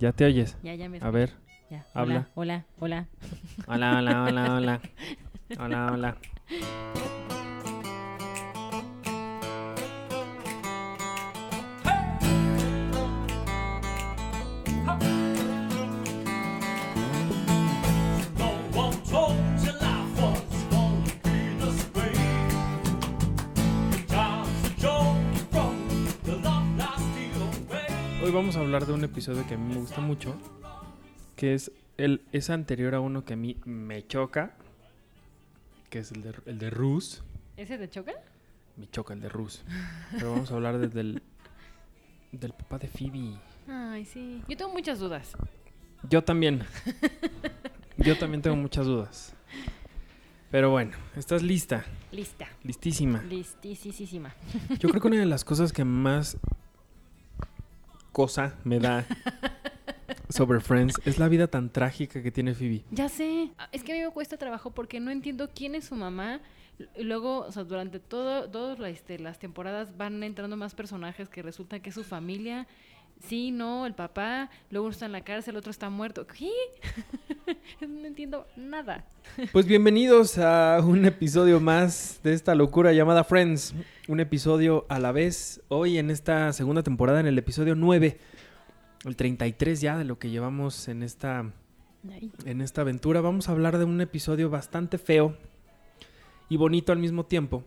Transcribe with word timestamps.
¿Ya 0.00 0.12
te 0.12 0.24
oyes? 0.24 0.56
Ya, 0.62 0.74
ya 0.76 0.88
me 0.88 0.98
A 1.02 1.10
ver. 1.10 1.34
Ya. 1.68 1.84
habla. 1.92 2.30
Hola, 2.34 2.64
hola, 2.80 3.06
Hola, 3.66 3.98
hola, 3.98 4.24
hola, 4.24 4.54
hola. 4.54 4.80
Hola, 5.58 5.90
hola. 5.92 6.16
No 6.50 7.19
Hoy 28.30 28.36
vamos 28.36 28.54
a 28.54 28.60
hablar 28.60 28.86
de 28.86 28.92
un 28.92 29.02
episodio 29.02 29.44
que 29.48 29.54
a 29.54 29.58
mí 29.58 29.74
me 29.74 29.80
gusta 29.80 30.00
mucho, 30.00 30.36
que 31.34 31.52
es 31.52 31.72
el 31.96 32.22
es 32.30 32.48
anterior 32.48 32.94
a 32.94 33.00
uno 33.00 33.24
que 33.24 33.32
a 33.32 33.36
mí 33.36 33.56
me 33.64 34.06
choca, 34.06 34.54
que 35.88 35.98
es 35.98 36.12
el 36.12 36.22
de, 36.22 36.34
el 36.46 36.60
de 36.60 36.70
Rus. 36.70 37.24
¿Ese 37.56 37.76
te 37.76 37.90
choca? 37.90 38.12
Me 38.76 38.88
choca 38.88 39.14
el 39.14 39.20
de 39.20 39.28
Rus. 39.30 39.64
Pero 40.12 40.30
vamos 40.30 40.48
a 40.52 40.54
hablar 40.54 40.78
desde 40.78 41.00
el 41.00 41.22
del 42.30 42.52
papá 42.52 42.78
de 42.78 42.86
Phoebe. 42.86 43.36
Ay, 43.66 44.04
sí. 44.04 44.44
Yo 44.48 44.56
tengo 44.56 44.72
muchas 44.72 45.00
dudas. 45.00 45.32
Yo 46.08 46.22
también. 46.22 46.62
Yo 47.96 48.16
también 48.16 48.42
tengo 48.42 48.54
muchas 48.54 48.86
dudas. 48.86 49.34
Pero 50.52 50.70
bueno, 50.70 50.92
¿estás 51.16 51.42
lista? 51.42 51.84
Lista. 52.12 52.46
Listísima. 52.62 53.24
Listísima. 53.24 54.32
Yo 54.78 54.88
creo 54.88 55.02
que 55.02 55.08
una 55.08 55.18
de 55.18 55.26
las 55.26 55.44
cosas 55.44 55.72
que 55.72 55.84
más 55.84 56.38
cosa 58.12 58.56
me 58.64 58.78
da 58.78 59.06
sobre 60.28 60.60
Friends 60.60 61.00
es 61.04 61.18
la 61.18 61.28
vida 61.28 61.48
tan 61.48 61.70
trágica 61.70 62.22
que 62.22 62.30
tiene 62.30 62.54
Phoebe. 62.54 62.84
Ya 62.90 63.08
sé. 63.08 63.50
Es 63.72 63.82
que 63.82 63.92
a 63.92 63.96
mí 63.96 64.02
me 64.02 64.10
cuesta 64.10 64.36
trabajo 64.36 64.70
porque 64.70 65.00
no 65.00 65.10
entiendo 65.10 65.50
quién 65.54 65.74
es 65.74 65.86
su 65.86 65.94
mamá. 65.94 66.40
Luego, 66.98 67.40
o 67.40 67.52
sea, 67.52 67.64
durante 67.64 68.00
todo, 68.00 68.48
todas 68.48 68.80
este, 68.88 69.18
las 69.18 69.38
temporadas 69.38 69.96
van 69.96 70.22
entrando 70.22 70.56
más 70.56 70.74
personajes 70.74 71.28
que 71.28 71.42
resulta 71.42 71.80
que 71.80 71.90
es 71.90 71.94
su 71.94 72.04
familia. 72.04 72.66
Sí, 73.26 73.50
no, 73.50 73.86
el 73.86 73.94
papá, 73.94 74.50
luego 74.70 74.86
uno 74.86 74.92
está 74.92 75.06
en 75.06 75.12
la 75.12 75.22
cárcel, 75.22 75.52
el 75.52 75.58
otro 75.58 75.70
está 75.70 75.90
muerto. 75.90 76.26
¿Qué? 76.26 76.50
no 77.86 78.06
entiendo 78.06 78.46
nada. 78.56 79.04
Pues 79.52 79.66
bienvenidos 79.66 80.38
a 80.38 80.80
un 80.84 81.04
episodio 81.04 81.60
más 81.60 82.20
de 82.22 82.32
esta 82.32 82.54
locura 82.54 82.92
llamada 82.92 83.24
Friends. 83.24 83.74
Un 84.08 84.20
episodio 84.20 84.86
a 84.88 84.98
la 84.98 85.12
vez. 85.12 85.62
Hoy 85.68 85.98
en 85.98 86.10
esta 86.10 86.52
segunda 86.52 86.82
temporada, 86.82 87.20
en 87.20 87.26
el 87.26 87.38
episodio 87.38 87.74
9, 87.74 88.18
el 89.04 89.16
33 89.16 89.80
ya 89.80 89.98
de 89.98 90.04
lo 90.04 90.18
que 90.18 90.30
llevamos 90.30 90.88
en 90.88 91.02
esta 91.02 91.52
en 92.46 92.62
esta 92.62 92.80
aventura 92.80 93.20
vamos 93.20 93.48
a 93.48 93.52
hablar 93.52 93.76
de 93.76 93.84
un 93.84 94.00
episodio 94.00 94.48
bastante 94.48 94.96
feo 94.96 95.36
y 96.48 96.56
bonito 96.56 96.92
al 96.92 96.98
mismo 96.98 97.24
tiempo, 97.26 97.62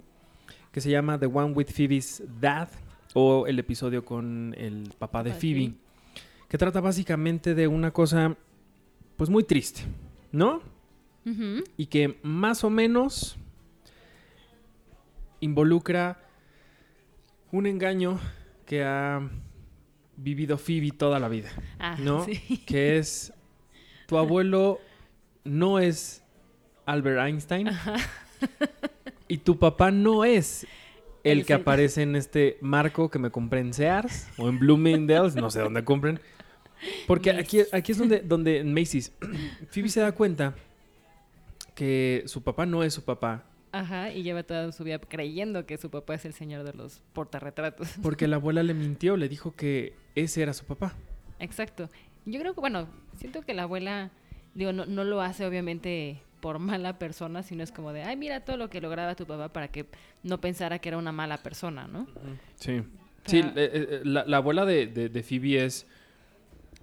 que 0.72 0.82
se 0.82 0.90
llama 0.90 1.20
The 1.20 1.28
One 1.28 1.54
with 1.54 1.68
Phoebe's 1.68 2.24
Dad, 2.42 2.68
o 3.14 3.48
el 3.48 3.60
episodio 3.60 4.04
con 4.06 4.56
el 4.58 4.90
papá 4.98 5.24
de 5.24 5.24
Papá 5.24 5.24
de 5.24 5.32
Phoebe, 5.32 5.60
Phoebe. 5.60 5.74
que 6.50 6.58
trata 6.58 6.82
básicamente 6.82 7.56
de 7.56 7.68
una 7.68 7.92
cosa, 7.92 8.36
pues 9.18 9.30
muy 9.30 9.44
triste, 9.44 9.82
¿no? 10.32 10.62
Y 11.78 11.86
que 11.86 12.20
más 12.22 12.66
o 12.66 12.70
menos 12.70 13.38
involucra 15.40 16.20
un 17.52 17.66
engaño 17.66 18.20
que 18.66 18.84
ha 18.84 19.22
vivido 20.18 20.58
Phoebe 20.58 20.92
toda 20.92 21.20
la 21.20 21.30
vida. 21.30 21.50
Ah, 21.80 21.96
¿no? 22.00 22.26
sí. 22.26 22.64
Que 22.66 22.98
es 22.98 23.32
tu 24.08 24.18
abuelo 24.18 24.80
no 25.44 25.80
es 25.80 26.24
Albert 26.86 27.20
Einstein 27.28 27.70
y 29.28 29.38
tu 29.38 29.58
papá 29.58 29.92
no 29.92 30.26
es 30.26 30.68
el 31.24 31.46
que 31.46 31.54
aparece 31.54 32.02
en 32.02 32.16
este 32.16 32.58
marco 32.62 33.10
que 33.10 33.20
me 33.20 33.32
compré 33.32 33.62
en 33.62 33.74
Sears 33.74 34.28
o 34.38 34.50
en 34.50 34.60
Bloomingdale's, 34.60 35.36
no 35.36 35.50
sé 35.50 35.62
dónde 35.62 35.84
compren. 35.84 36.20
Porque 37.08 37.32
aquí, 37.32 37.62
aquí 37.72 37.94
es 37.94 37.98
donde, 37.98 38.20
donde 38.20 38.60
en 38.60 38.74
Macy's, 38.74 39.14
Phoebe 39.72 39.90
se 39.90 40.02
da 40.02 40.12
cuenta 40.12 40.54
que 41.76 42.24
su 42.26 42.44
papá 42.44 42.66
no 42.66 42.84
es 42.84 42.94
su 42.94 43.04
papá, 43.04 43.46
Ajá, 43.74 44.12
y 44.12 44.22
lleva 44.22 44.44
toda 44.44 44.72
su 44.72 44.84
vida 44.84 45.00
creyendo 45.00 45.66
que 45.66 45.80
su 45.80 45.90
papá 45.90 46.14
es 46.14 46.26
el 46.26 46.34
señor 46.34 46.64
de 46.64 46.74
los 46.74 47.02
portarretratos. 47.12 47.96
porque 48.04 48.28
la 48.28 48.36
abuela 48.36 48.62
le 48.62 48.76
mintió, 48.76 49.18
le 49.18 49.28
dijo 49.28 49.56
que 49.56 49.94
ese 50.14 50.44
era 50.44 50.54
su 50.54 50.64
papá. 50.64 50.94
Exacto. 51.40 51.90
Yo 52.28 52.40
creo 52.40 52.54
que, 52.54 52.62
bueno, 52.62 52.88
siento 53.18 53.42
que 53.42 53.56
la 53.56 53.64
abuela, 53.64 54.12
digo, 54.54 54.74
no, 54.74 54.86
no 54.86 55.04
lo 55.04 55.22
hace 55.22 55.44
obviamente 55.48 56.22
por 56.44 56.60
mala 56.60 57.00
persona, 57.00 57.42
sino 57.42 57.64
es 57.64 57.72
como 57.72 57.94
de, 57.94 58.04
ay, 58.04 58.18
mira 58.18 58.42
todo 58.42 58.58
lo 58.58 58.70
que 58.70 58.82
lograba 58.82 59.16
tu 59.16 59.26
papá 59.26 59.48
para 59.54 59.70
que 59.70 59.86
no 60.24 60.42
pensara 60.42 60.78
que 60.80 60.90
era 60.90 60.98
una 60.98 61.14
mala 61.14 61.38
persona, 61.38 61.88
¿no? 61.88 62.06
Sí. 62.56 62.84
Sí, 63.26 63.40
eh, 63.40 63.52
eh, 63.56 64.02
la, 64.04 64.26
la 64.26 64.38
abuela 64.38 64.66
de, 64.66 64.88
de, 64.88 65.08
de 65.08 65.24
Phoebe 65.24 65.64
es, 65.64 65.88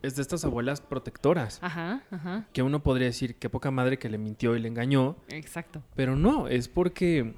es 0.00 0.16
de 0.16 0.22
estas 0.22 0.46
abuelas 0.46 0.80
protectoras. 0.80 1.58
Ajá, 1.62 2.00
ajá, 2.10 2.46
Que 2.54 2.62
uno 2.62 2.82
podría 2.82 3.08
decir 3.08 3.34
qué 3.34 3.50
poca 3.50 3.70
madre 3.70 3.98
que 3.98 4.08
le 4.08 4.16
mintió 4.16 4.56
y 4.56 4.60
le 4.60 4.68
engañó, 4.68 5.16
exacto. 5.28 5.82
pero 5.94 6.16
no, 6.16 6.48
es 6.48 6.68
porque 6.68 7.34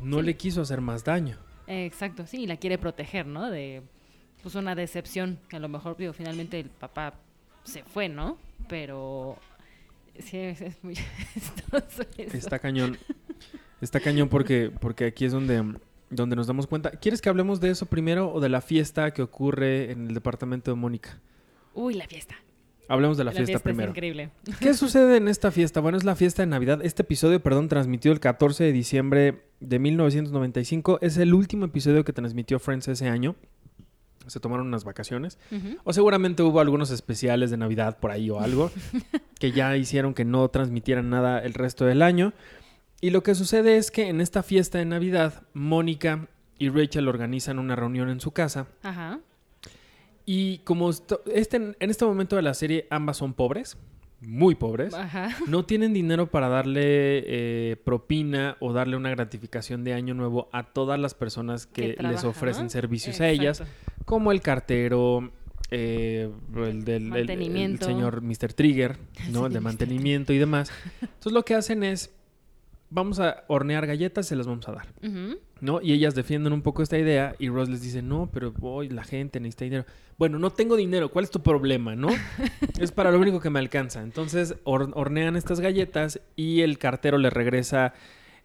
no 0.00 0.20
Sí. 0.20 0.26
le 0.26 0.36
quiso 0.36 0.60
hacer 0.60 0.80
más 0.80 1.02
daño. 1.02 1.38
Exacto, 1.66 2.24
sí, 2.28 2.42
y 2.42 2.46
la 2.46 2.56
quiere 2.56 2.78
proteger, 2.78 3.26
¿no? 3.26 3.50
De, 3.50 3.82
pues, 4.44 4.54
una 4.54 4.76
decepción, 4.76 5.40
que 5.48 5.56
a 5.56 5.58
lo 5.58 5.68
mejor, 5.68 5.96
digo, 5.96 6.12
finalmente 6.12 6.60
el 6.60 6.70
papá 6.70 7.14
se 7.64 7.82
fue, 7.82 8.08
¿no? 8.08 8.38
Pero 8.68 9.36
sí, 10.18 10.36
es, 10.38 10.60
es 10.60 10.82
muy. 10.82 10.94
Está 12.16 12.58
cañón. 12.58 12.96
Está 13.80 14.00
cañón 14.00 14.28
porque, 14.28 14.70
porque 14.80 15.06
aquí 15.06 15.24
es 15.24 15.32
donde, 15.32 15.62
donde 16.10 16.36
nos 16.36 16.46
damos 16.46 16.66
cuenta. 16.66 16.90
¿Quieres 16.92 17.20
que 17.20 17.28
hablemos 17.28 17.60
de 17.60 17.70
eso 17.70 17.86
primero 17.86 18.32
o 18.32 18.40
de 18.40 18.48
la 18.48 18.60
fiesta 18.60 19.12
que 19.12 19.22
ocurre 19.22 19.90
en 19.90 20.08
el 20.08 20.14
departamento 20.14 20.70
de 20.70 20.76
Mónica? 20.76 21.18
Uy, 21.74 21.94
la 21.94 22.06
fiesta. 22.06 22.36
Hablemos 22.86 23.16
de 23.16 23.24
la, 23.24 23.30
La, 23.30 23.36
fiesta, 23.36 23.46
fiesta, 23.46 23.58
es 23.58 23.62
primero. 23.62 23.90
increíble. 23.90 24.30
¿Qué 24.60 24.74
sucede 24.74 25.16
en 25.16 25.28
esta 25.28 25.50
fiesta? 25.50 25.80
Bueno, 25.80 25.96
es 25.96 26.04
la 26.04 26.16
fiesta 26.16 26.42
de 26.42 26.46
Navidad. 26.46 26.80
Este 26.84 27.02
episodio, 27.02 27.42
perdón, 27.42 27.68
transmitió 27.68 28.12
el 28.12 28.20
14 28.20 28.64
de 28.64 28.72
diciembre 28.72 29.42
de 29.60 29.78
1995. 29.78 30.98
Es 31.00 31.16
el 31.16 31.32
último 31.34 31.64
episodio 31.64 32.04
que 32.04 32.12
transmitió 32.12 32.58
Friends 32.58 32.88
ese 32.88 33.08
año. 33.08 33.36
Se 34.26 34.40
tomaron 34.40 34.66
unas 34.66 34.84
vacaciones. 34.84 35.38
O 35.84 35.92
seguramente 35.92 36.42
hubo 36.42 36.60
algunos 36.60 36.90
especiales 36.90 37.50
de 37.50 37.56
Navidad 37.58 37.98
por 37.98 38.10
ahí 38.10 38.30
o 38.30 38.40
algo 38.40 38.70
que 39.38 39.52
ya 39.52 39.76
hicieron 39.76 40.14
que 40.14 40.24
no 40.24 40.48
transmitieran 40.48 41.10
nada 41.10 41.40
el 41.40 41.54
resto 41.54 41.84
del 41.84 42.02
año. 42.02 42.32
Y 43.00 43.10
lo 43.10 43.22
que 43.22 43.34
sucede 43.34 43.76
es 43.76 43.90
que 43.90 44.08
en 44.08 44.20
esta 44.20 44.42
fiesta 44.42 44.78
de 44.78 44.86
Navidad, 44.86 45.42
Mónica 45.52 46.28
y 46.58 46.68
Rachel 46.70 47.08
organizan 47.08 47.58
una 47.58 47.76
reunión 47.76 48.08
en 48.08 48.20
su 48.20 48.30
casa. 48.30 48.66
Ajá. 48.82 49.20
Y 50.26 50.58
como 50.58 50.90
este, 50.90 51.56
en 51.56 51.90
este 51.90 52.04
momento 52.04 52.36
de 52.36 52.42
la 52.42 52.54
serie 52.54 52.86
ambas 52.90 53.18
son 53.18 53.34
pobres, 53.34 53.76
muy 54.20 54.54
pobres. 54.54 54.94
Ajá. 54.94 55.28
No 55.48 55.64
tienen 55.64 55.92
dinero 55.92 56.30
para 56.30 56.48
darle 56.48 56.82
eh, 57.26 57.76
propina 57.84 58.56
o 58.60 58.72
darle 58.72 58.96
una 58.96 59.10
gratificación 59.10 59.84
de 59.84 59.92
año 59.92 60.14
nuevo 60.14 60.48
a 60.52 60.62
todas 60.64 60.98
las 60.98 61.14
personas 61.14 61.66
que, 61.66 61.94
Que 61.94 62.02
les 62.02 62.24
ofrecen 62.24 62.64
¿no? 62.64 62.70
servicios 62.70 63.20
a 63.20 63.28
ellas, 63.28 63.62
como 64.06 64.32
el 64.32 64.40
cartero, 64.40 65.30
eh, 65.74 66.30
el 66.56 66.84
del 66.84 67.14
el- 67.14 67.30
el- 67.30 67.78
señor 67.80 68.20
Mr. 68.22 68.52
Trigger, 68.52 68.96
¿no? 69.32 69.46
el 69.46 69.52
de 69.52 69.60
mantenimiento 69.60 70.32
y 70.32 70.38
demás. 70.38 70.70
Entonces 71.00 71.32
lo 71.32 71.44
que 71.44 71.54
hacen 71.54 71.82
es, 71.82 72.12
vamos 72.90 73.18
a 73.20 73.44
hornear 73.48 73.86
galletas, 73.86 74.26
se 74.26 74.36
las 74.36 74.46
vamos 74.46 74.68
a 74.68 74.72
dar. 74.72 74.86
¿no? 75.60 75.80
Y 75.80 75.92
ellas 75.92 76.14
defienden 76.14 76.52
un 76.52 76.60
poco 76.62 76.82
esta 76.82 76.98
idea 76.98 77.34
y 77.38 77.48
Ross 77.48 77.68
les 77.70 77.80
dice, 77.80 78.02
no, 78.02 78.28
pero 78.32 78.52
hoy 78.60 78.88
la 78.90 79.02
gente 79.02 79.40
necesita 79.40 79.64
dinero. 79.64 79.86
Bueno, 80.18 80.38
no 80.38 80.50
tengo 80.50 80.76
dinero, 80.76 81.10
¿cuál 81.10 81.24
es 81.24 81.30
tu 81.30 81.42
problema, 81.42 81.96
no? 81.96 82.08
es 82.78 82.92
para 82.92 83.10
lo 83.10 83.18
único 83.18 83.40
que 83.40 83.50
me 83.50 83.58
alcanza. 83.58 84.02
Entonces 84.02 84.56
hor- 84.64 84.92
hornean 84.94 85.36
estas 85.36 85.60
galletas 85.60 86.20
y 86.36 86.60
el 86.60 86.78
cartero 86.78 87.16
le 87.18 87.30
regresa 87.30 87.94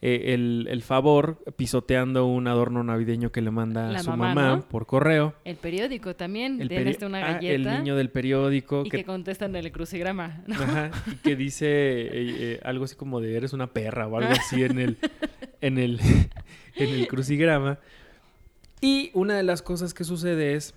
eh, 0.01 0.33
el, 0.33 0.67
el 0.69 0.81
favor 0.81 1.43
pisoteando 1.57 2.25
un 2.25 2.47
adorno 2.47 2.83
navideño 2.83 3.31
que 3.31 3.41
le 3.41 3.51
manda 3.51 3.91
La 3.91 4.01
su 4.01 4.09
mamá, 4.11 4.33
mamá, 4.33 4.55
¿no? 4.57 4.61
por 4.69 4.85
correo. 4.85 5.35
El 5.43 5.57
periódico 5.57 6.15
también. 6.15 6.61
El, 6.61 6.69
peri- 6.69 7.05
una 7.05 7.19
ah, 7.19 7.33
galleta. 7.33 7.53
el 7.53 7.79
niño 7.83 7.95
del 7.95 8.09
periódico 8.09 8.83
y 8.85 8.89
que 8.89 8.97
que 8.97 9.03
contestan 9.03 9.55
el 9.55 9.71
crucigrama. 9.71 10.43
¿no? 10.47 10.55
Ajá, 10.55 10.91
y 11.11 11.15
que 11.17 11.35
dice 11.35 11.67
eh, 11.67 12.09
eh, 12.13 12.59
algo 12.63 12.85
así 12.85 12.95
como 12.95 13.19
de 13.19 13.35
eres 13.35 13.51
una 13.53 13.67
perra 13.73 14.07
o 14.07 14.17
algo 14.17 14.31
así 14.31 14.63
en 14.63 14.79
el, 14.79 14.97
en 15.61 15.77
el, 15.77 15.99
en 16.75 16.89
el 16.89 17.07
crucigrama. 17.07 17.79
Y 18.81 19.11
una 19.13 19.35
de 19.35 19.43
las 19.43 19.61
cosas 19.61 19.93
que 19.93 20.03
sucede 20.05 20.53
es 20.53 20.73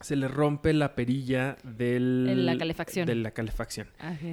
se 0.00 0.16
le 0.16 0.26
rompe 0.28 0.72
la 0.72 0.94
perilla 0.94 1.56
del, 1.62 2.26
En 2.28 2.44
la 2.44 2.58
calefacción. 2.58 3.06
de 3.06 3.14
la 3.14 3.30
calefacción. 3.30 3.86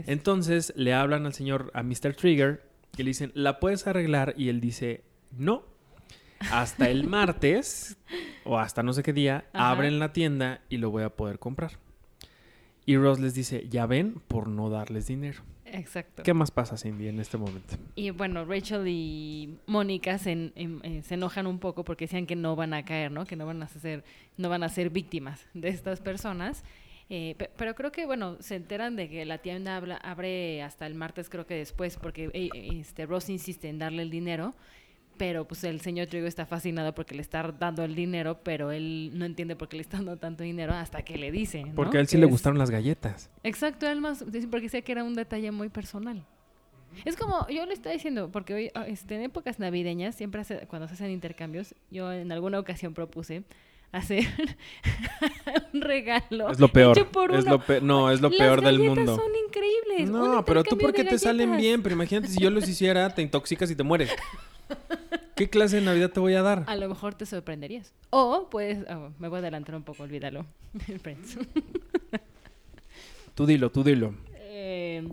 Entonces 0.08 0.74
le 0.76 0.94
hablan 0.94 1.26
al 1.28 1.34
señor, 1.34 1.70
a 1.76 1.84
Mr. 1.84 2.16
Trigger, 2.16 2.64
y 2.98 3.04
le 3.04 3.10
dicen, 3.10 3.32
¿la 3.36 3.60
puedes 3.60 3.88
arreglar? 3.88 4.34
Y 4.38 4.50
él 4.50 4.60
dice, 4.62 5.04
no. 5.38 5.64
Hasta 6.52 6.90
el 6.90 7.04
martes, 7.08 7.98
o 8.46 8.58
hasta 8.60 8.82
no 8.84 8.94
sé 8.94 9.04
qué 9.04 9.14
día, 9.14 9.46
Ajá. 9.54 9.72
abren 9.72 10.00
la 10.00 10.14
tienda 10.14 10.62
y 10.70 10.78
lo 10.78 10.90
voy 10.92 11.04
a 11.04 11.10
poder 11.10 11.38
comprar. 11.40 11.72
Y 12.86 12.98
Ross 12.98 13.20
les 13.20 13.34
dice, 13.34 13.68
ya 13.70 13.86
ven, 13.86 14.16
por 14.28 14.48
no 14.48 14.70
darles 14.70 15.08
dinero. 15.08 15.44
Exacto. 15.66 16.24
¿Qué 16.24 16.34
más 16.34 16.50
pasa, 16.50 16.78
Cindy, 16.78 17.08
en 17.10 17.20
este 17.20 17.38
momento? 17.38 17.76
Y 17.96 18.10
bueno, 18.10 18.44
Rachel 18.44 18.88
y 18.88 19.60
Mónica 19.68 20.18
se, 20.18 20.32
en- 20.32 20.52
em- 20.56 20.80
eh, 20.82 21.04
se 21.04 21.14
enojan 21.14 21.46
un 21.46 21.60
poco 21.60 21.84
porque 21.86 22.06
decían 22.06 22.26
que 22.26 22.36
no 22.36 22.56
van 22.56 22.74
a 22.74 22.84
caer, 22.86 23.12
¿no? 23.12 23.26
Que 23.26 23.36
no 23.36 23.46
van 23.46 23.62
a 23.62 23.68
ser, 23.68 24.04
no 24.38 24.50
van 24.50 24.64
a 24.64 24.70
ser 24.70 24.90
víctimas 24.90 25.46
de 25.54 25.70
estas 25.70 26.00
personas. 26.00 26.64
Eh, 27.10 27.34
pe- 27.38 27.50
pero 27.58 27.74
creo 27.76 27.92
que, 27.92 28.06
bueno, 28.06 28.38
se 28.40 28.56
enteran 28.56 28.96
de 28.96 29.10
que 29.10 29.26
la 29.26 29.40
tienda 29.40 29.76
habla- 29.78 29.98
abre 29.98 30.62
hasta 30.62 30.86
el 30.86 30.94
martes, 30.96 31.30
creo 31.30 31.46
que 31.48 31.56
después, 31.56 31.98
porque 31.98 32.30
eh, 32.34 32.50
este, 32.80 33.06
Ross 33.08 33.30
insiste 33.30 33.68
en 33.70 33.80
darle 33.80 34.04
el 34.04 34.10
dinero. 34.12 34.54
Pero 35.18 35.46
pues 35.46 35.66
el 35.66 35.82
señor 35.82 36.08
Trigo 36.08 36.28
está 36.28 36.46
fascinado 36.46 36.96
porque 36.96 37.14
le 37.14 37.22
está 37.22 37.44
dando 37.52 37.84
el 37.84 37.94
dinero, 37.94 38.40
pero 38.42 38.72
él 38.72 39.12
no 39.16 39.26
entiende 39.26 39.58
por 39.58 39.68
qué 39.68 39.76
le 39.76 39.82
está 39.82 39.98
dando 39.98 40.16
tanto 40.16 40.44
dinero 40.46 40.74
hasta 40.74 41.02
que 41.02 41.18
le 41.18 41.30
dice. 41.30 41.66
¿no? 41.66 41.76
Porque 41.76 41.98
a 41.98 42.00
él 42.00 42.08
sí 42.08 42.16
Que 42.16 42.20
le 42.22 42.26
es- 42.28 42.32
gustaron 42.32 42.58
las 42.58 42.70
galletas. 42.72 43.30
Exacto, 43.44 43.86
él 43.90 44.00
más, 44.00 44.24
porque 44.50 44.70
sé 44.70 44.82
que 44.82 44.94
era 44.94 45.04
un 45.04 45.16
detalle 45.16 45.52
muy 45.52 45.68
personal. 45.68 46.24
Es 47.04 47.18
como, 47.18 47.46
yo 47.50 47.66
le 47.66 47.74
estaba 47.74 47.92
diciendo, 47.92 48.30
porque 48.32 48.54
hoy, 48.54 48.72
ah, 48.76 48.88
este, 48.88 49.16
en 49.16 49.24
épocas 49.24 49.60
navideñas, 49.60 50.16
siempre 50.16 50.40
hace- 50.40 50.66
cuando 50.68 50.88
se 50.88 50.94
hacen 50.94 51.12
intercambios, 51.12 51.76
yo 51.92 52.14
en 52.14 52.32
alguna 52.32 52.58
ocasión 52.58 52.94
propuse 52.94 53.44
hacer 53.92 54.26
un 55.74 55.82
regalo. 55.82 56.50
Es 56.50 56.60
lo 56.60 56.68
peor. 56.68 56.98
hecho 56.98 57.10
por 57.12 57.32
Es 57.34 57.44
uno. 57.44 57.52
lo 57.54 57.60
pe- 57.66 57.82
no, 57.82 58.12
es 58.12 58.22
lo 58.22 58.30
Las 58.30 58.38
peor 58.38 58.62
del 58.62 58.80
mundo. 58.80 59.16
son 59.16 59.32
increíbles. 59.48 60.10
No, 60.10 60.44
pero 60.46 60.64
tú 60.64 60.78
porque 60.78 61.04
te 61.04 61.18
salen 61.20 61.58
bien, 61.58 61.82
pero 61.84 61.96
imagínate 61.96 62.28
si 62.28 62.40
yo 62.42 62.50
los 62.50 62.68
hiciera, 62.68 63.14
te 63.14 63.22
intoxicas 63.22 63.70
y 63.72 63.76
te 63.76 63.84
mueres. 63.84 64.12
¿Qué 65.36 65.50
clase 65.50 65.78
de 65.78 65.82
Navidad 65.84 66.12
te 66.12 66.20
voy 66.20 66.34
a 66.34 66.42
dar? 66.42 66.66
A 66.68 66.76
lo 66.76 66.90
mejor 66.90 67.16
te 67.16 67.26
sorprenderías. 67.26 67.94
O 68.10 68.50
puedes, 68.52 68.86
ah, 68.90 69.10
me 69.20 69.28
voy 69.30 69.38
a 69.38 69.40
adelantar 69.40 69.76
un 69.76 69.84
poco, 69.84 70.04
olvídalo. 70.04 70.46
Friends. 71.02 71.38
Tú 73.36 73.46
dilo, 73.46 73.70
tú 73.72 73.84
dilo. 73.84 74.14
Eh, 74.36 75.08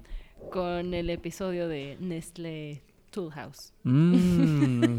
con 0.50 0.94
el 0.94 1.10
episodio 1.10 1.68
de 1.68 1.96
Nestlé 2.00 2.82
Tool 3.10 3.30
House. 3.32 3.72
Mm, 3.84 4.98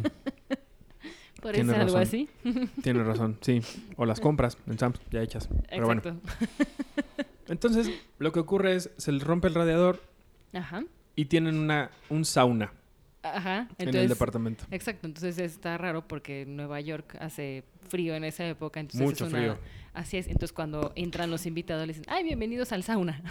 ¿Podría 1.41 1.61
Tienes 1.63 1.75
ser 1.75 1.81
algo 1.81 1.97
razón. 1.97 2.27
así? 2.43 2.69
tienes 2.83 3.05
razón, 3.05 3.37
sí. 3.41 3.61
O 3.95 4.05
las 4.05 4.19
compras 4.19 4.57
en 4.67 4.77
Sam's 4.79 4.99
ya 5.11 5.21
hechas. 5.21 5.49
Pero 5.69 5.85
bueno. 5.85 6.01
Exacto. 6.03 6.21
Entonces, 7.47 7.89
lo 8.19 8.31
que 8.31 8.39
ocurre 8.39 8.75
es, 8.75 8.89
se 8.97 9.11
le 9.11 9.23
rompe 9.23 9.47
el 9.47 9.53
radiador 9.53 10.01
Ajá. 10.53 10.83
y 11.15 11.25
tienen 11.25 11.55
una, 11.57 11.91
un 12.09 12.25
sauna 12.25 12.73
Ajá. 13.23 13.67
en 13.77 13.95
el 13.95 14.07
departamento. 14.07 14.63
exacto. 14.71 15.07
Entonces 15.07 15.37
está 15.39 15.77
raro 15.77 16.07
porque 16.07 16.45
Nueva 16.47 16.79
York 16.81 17.17
hace 17.19 17.63
frío 17.89 18.15
en 18.15 18.23
esa 18.23 18.47
época. 18.47 18.79
Entonces 18.79 19.01
Mucho 19.05 19.25
es 19.25 19.31
una- 19.33 19.39
frío. 19.39 19.57
Así 19.93 20.17
es. 20.17 20.27
Entonces 20.27 20.53
cuando 20.53 20.91
entran 20.95 21.31
los 21.31 21.45
invitados 21.47 21.87
les 21.87 21.97
dicen, 21.97 22.13
ay, 22.13 22.23
bienvenidos 22.23 22.71
al 22.71 22.83
sauna. 22.83 23.21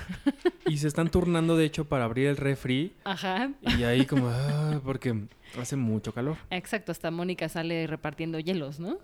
Y 0.67 0.79
se 0.79 0.88
están 0.88 1.11
turnando, 1.11 1.56
de 1.56 1.65
hecho, 1.65 1.85
para 1.85 2.05
abrir 2.05 2.27
el 2.27 2.37
refri. 2.37 2.93
Ajá. 3.05 3.53
Y 3.79 3.85
ahí 3.85 4.05
como, 4.05 4.29
ah, 4.29 4.81
porque 4.85 5.15
hace 5.61 5.77
mucho 5.77 6.12
calor. 6.12 6.37
Exacto. 6.50 6.91
Hasta 6.91 7.11
Mónica 7.12 7.49
sale 7.49 7.87
repartiendo 7.87 8.41
hielos, 8.41 8.81
¿no? 8.81 8.99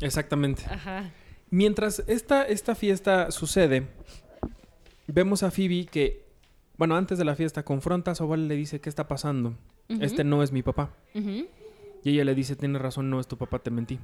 Exactamente. 0.00 0.64
Ajá. 0.70 1.10
Mientras 1.50 2.04
esta, 2.06 2.44
esta 2.44 2.74
fiesta 2.76 3.30
sucede, 3.32 3.88
vemos 5.08 5.42
a 5.42 5.50
Phoebe 5.50 5.86
que, 5.86 6.24
bueno, 6.76 6.96
antes 6.96 7.18
de 7.18 7.24
la 7.24 7.34
fiesta, 7.34 7.64
confronta 7.64 8.12
a 8.12 8.14
abuela 8.14 8.44
y 8.44 8.48
le 8.48 8.56
dice, 8.56 8.80
¿qué 8.80 8.88
está 8.88 9.08
pasando? 9.08 9.56
Este 9.88 10.24
no 10.24 10.42
es 10.42 10.52
mi 10.52 10.62
papá. 10.62 10.90
Y 11.14 12.10
ella 12.10 12.24
le 12.24 12.34
dice, 12.34 12.56
tienes 12.56 12.80
razón, 12.80 13.10
no 13.10 13.20
es 13.20 13.26
tu 13.26 13.36
papá, 13.36 13.58
te 13.58 13.70
mentí. 13.70 13.98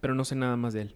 Pero 0.00 0.14
no 0.14 0.24
sé 0.24 0.34
nada 0.34 0.56
más 0.56 0.72
de 0.72 0.82
él. 0.82 0.94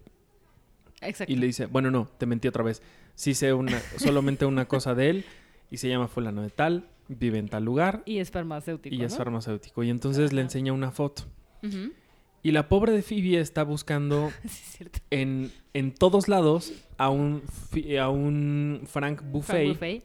Exacto. 1.01 1.31
Y 1.31 1.35
le 1.35 1.45
dice, 1.45 1.67
bueno, 1.67 1.91
no, 1.91 2.09
te 2.17 2.25
mentí 2.25 2.47
otra 2.47 2.63
vez. 2.63 2.81
Sí 3.15 3.33
sé 3.33 3.53
una, 3.53 3.79
solamente 3.97 4.45
una 4.45 4.67
cosa 4.67 4.95
de 4.95 5.09
él 5.09 5.25
y 5.69 5.77
se 5.77 5.89
llama 5.89 6.07
fulano 6.07 6.41
de 6.41 6.49
tal, 6.49 6.87
vive 7.07 7.37
en 7.39 7.49
tal 7.49 7.65
lugar 7.65 8.03
Y 8.05 8.17
es 8.19 8.31
farmacéutico, 8.31 8.95
y 8.95 9.03
es 9.03 9.15
farmacéutico. 9.17 9.83
Y 9.83 9.89
entonces 9.89 10.33
le 10.33 10.41
enseña 10.41 10.73
una 10.73 10.91
foto. 10.91 11.23
Y 12.43 12.51
la 12.51 12.69
pobre 12.69 12.93
de 12.93 13.01
Phoebe 13.01 13.39
está 13.39 13.63
buscando 13.63 14.31
Sí, 14.43 14.47
es 14.47 14.51
cierto. 14.77 14.99
en, 15.09 15.51
en 15.73 15.93
todos 15.93 16.27
lados 16.27 16.71
a 16.97 17.09
un, 17.09 17.41
a 17.99 18.09
un 18.09 18.81
Frank 18.85 19.19
Frank 19.19 19.31
Buffet, 19.31 19.67
Buffet. 19.67 20.03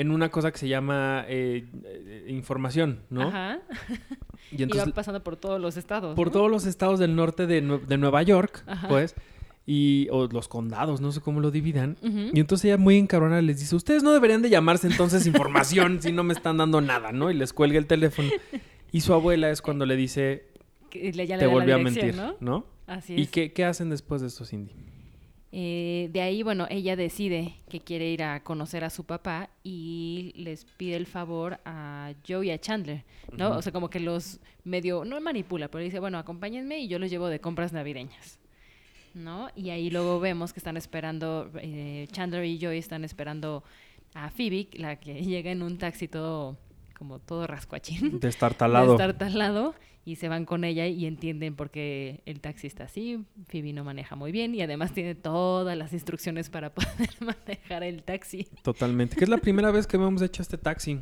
En 0.00 0.10
una 0.10 0.30
cosa 0.30 0.50
que 0.50 0.58
se 0.58 0.68
llama 0.68 1.24
eh, 1.28 1.66
eh, 1.84 2.26
información, 2.28 3.00
¿no? 3.10 3.28
Ajá. 3.28 3.60
Y 4.50 4.56
Y 4.60 4.62
entonces 4.62 4.88
va 4.88 4.94
pasando 4.94 5.22
por 5.22 5.36
todos 5.36 5.60
los 5.60 5.76
estados. 5.76 6.16
por 6.16 6.28
¿no? 6.28 6.32
todos 6.32 6.50
los 6.50 6.66
estados 6.66 6.98
del 6.98 7.14
norte 7.14 7.46
de, 7.46 7.60
de 7.86 7.98
Nueva 7.98 8.22
York, 8.22 8.62
Ajá. 8.66 8.88
pues, 8.88 9.14
y 9.66 10.08
o 10.10 10.26
los 10.26 10.48
condados, 10.48 11.00
no 11.00 11.12
sé 11.12 11.20
cómo 11.20 11.40
lo 11.40 11.50
dividan. 11.50 11.96
Y 12.02 12.40
entonces 12.40 12.64
ella 12.64 12.78
muy 12.78 12.96
encabrona 12.96 13.40
les 13.42 13.60
dice, 13.60 13.76
ustedes 13.76 14.02
no 14.02 14.12
deberían 14.12 14.42
de 14.42 14.48
llamarse 14.50 14.86
entonces 14.88 15.26
información 15.26 16.00
si 16.02 16.12
no 16.12 16.24
me 16.24 16.32
están 16.32 16.56
dando 16.56 16.80
nada, 16.80 17.12
¿no? 17.12 17.30
Y 17.30 17.34
les 17.34 17.52
cuelga 17.52 17.78
el 17.78 17.86
teléfono. 17.86 18.28
Y 18.90 19.02
su 19.02 19.12
abuela 19.14 19.50
es 19.50 19.60
cuando 19.62 19.86
le 19.86 19.94
dice, 19.96 20.46
Que 20.88 21.12
le- 21.12 21.26
ya 21.26 21.36
le 21.36 21.42
te 21.44 21.46
volvió 21.46 21.76
a 21.76 21.78
mentir, 21.78 22.16
¿no? 22.16 22.34
¿no? 22.40 22.64
Así 22.88 23.14
¿Y 23.14 23.22
es. 23.22 23.30
qué, 23.30 23.52
qué 23.52 23.64
hacen 23.66 23.90
después 23.90 24.20
de 24.22 24.26
esto, 24.28 24.44
Cindy? 24.44 24.72
Eh, 25.52 26.08
de 26.12 26.20
ahí, 26.20 26.42
bueno, 26.44 26.66
ella 26.70 26.94
decide 26.94 27.56
que 27.68 27.80
quiere 27.80 28.08
ir 28.10 28.22
a 28.22 28.40
conocer 28.44 28.84
a 28.84 28.90
su 28.90 29.04
papá 29.04 29.50
y 29.64 30.32
les 30.36 30.64
pide 30.64 30.94
el 30.94 31.06
favor 31.06 31.58
a 31.64 32.12
Joe 32.26 32.46
y 32.46 32.50
a 32.50 32.58
Chandler, 32.60 33.04
¿no? 33.36 33.56
O 33.56 33.62
sea, 33.62 33.72
como 33.72 33.90
que 33.90 33.98
los 33.98 34.38
medio, 34.62 35.04
no 35.04 35.20
manipula, 35.20 35.68
pero 35.68 35.82
dice, 35.82 35.98
bueno, 35.98 36.18
acompáñenme 36.18 36.78
y 36.78 36.88
yo 36.88 37.00
los 37.00 37.10
llevo 37.10 37.26
de 37.26 37.40
compras 37.40 37.72
navideñas, 37.72 38.38
¿no? 39.14 39.48
Y 39.56 39.70
ahí 39.70 39.90
luego 39.90 40.20
vemos 40.20 40.52
que 40.52 40.60
están 40.60 40.76
esperando, 40.76 41.50
eh, 41.60 42.06
Chandler 42.12 42.44
y 42.44 42.60
Joey 42.60 42.78
están 42.78 43.02
esperando 43.02 43.64
a 44.14 44.30
Phoebe, 44.30 44.68
la 44.74 45.00
que 45.00 45.14
llega 45.24 45.50
en 45.50 45.62
un 45.62 45.78
taxi 45.78 46.06
todo, 46.06 46.58
como 46.96 47.18
todo 47.18 47.48
rascuachín. 47.48 48.20
Destartalado. 48.20 48.92
Destartalado 48.92 49.74
y 50.04 50.16
se 50.16 50.28
van 50.28 50.44
con 50.46 50.64
ella 50.64 50.86
y 50.86 51.06
entienden 51.06 51.54
por 51.56 51.70
qué 51.70 52.22
el 52.26 52.40
taxi 52.40 52.66
está 52.66 52.84
así. 52.84 53.24
Phoebe 53.48 53.72
no 53.72 53.84
maneja 53.84 54.16
muy 54.16 54.32
bien 54.32 54.54
y 54.54 54.62
además 54.62 54.92
tiene 54.92 55.14
todas 55.14 55.76
las 55.76 55.92
instrucciones 55.92 56.48
para 56.50 56.72
poder 56.74 57.10
manejar 57.20 57.82
el 57.82 58.02
taxi. 58.02 58.48
Totalmente. 58.62 59.16
Que 59.16 59.24
es 59.24 59.30
la 59.30 59.38
primera 59.38 59.70
vez 59.70 59.86
que 59.86 59.96
hemos 59.96 60.22
hecho 60.22 60.42
este 60.42 60.56
taxi. 60.58 61.00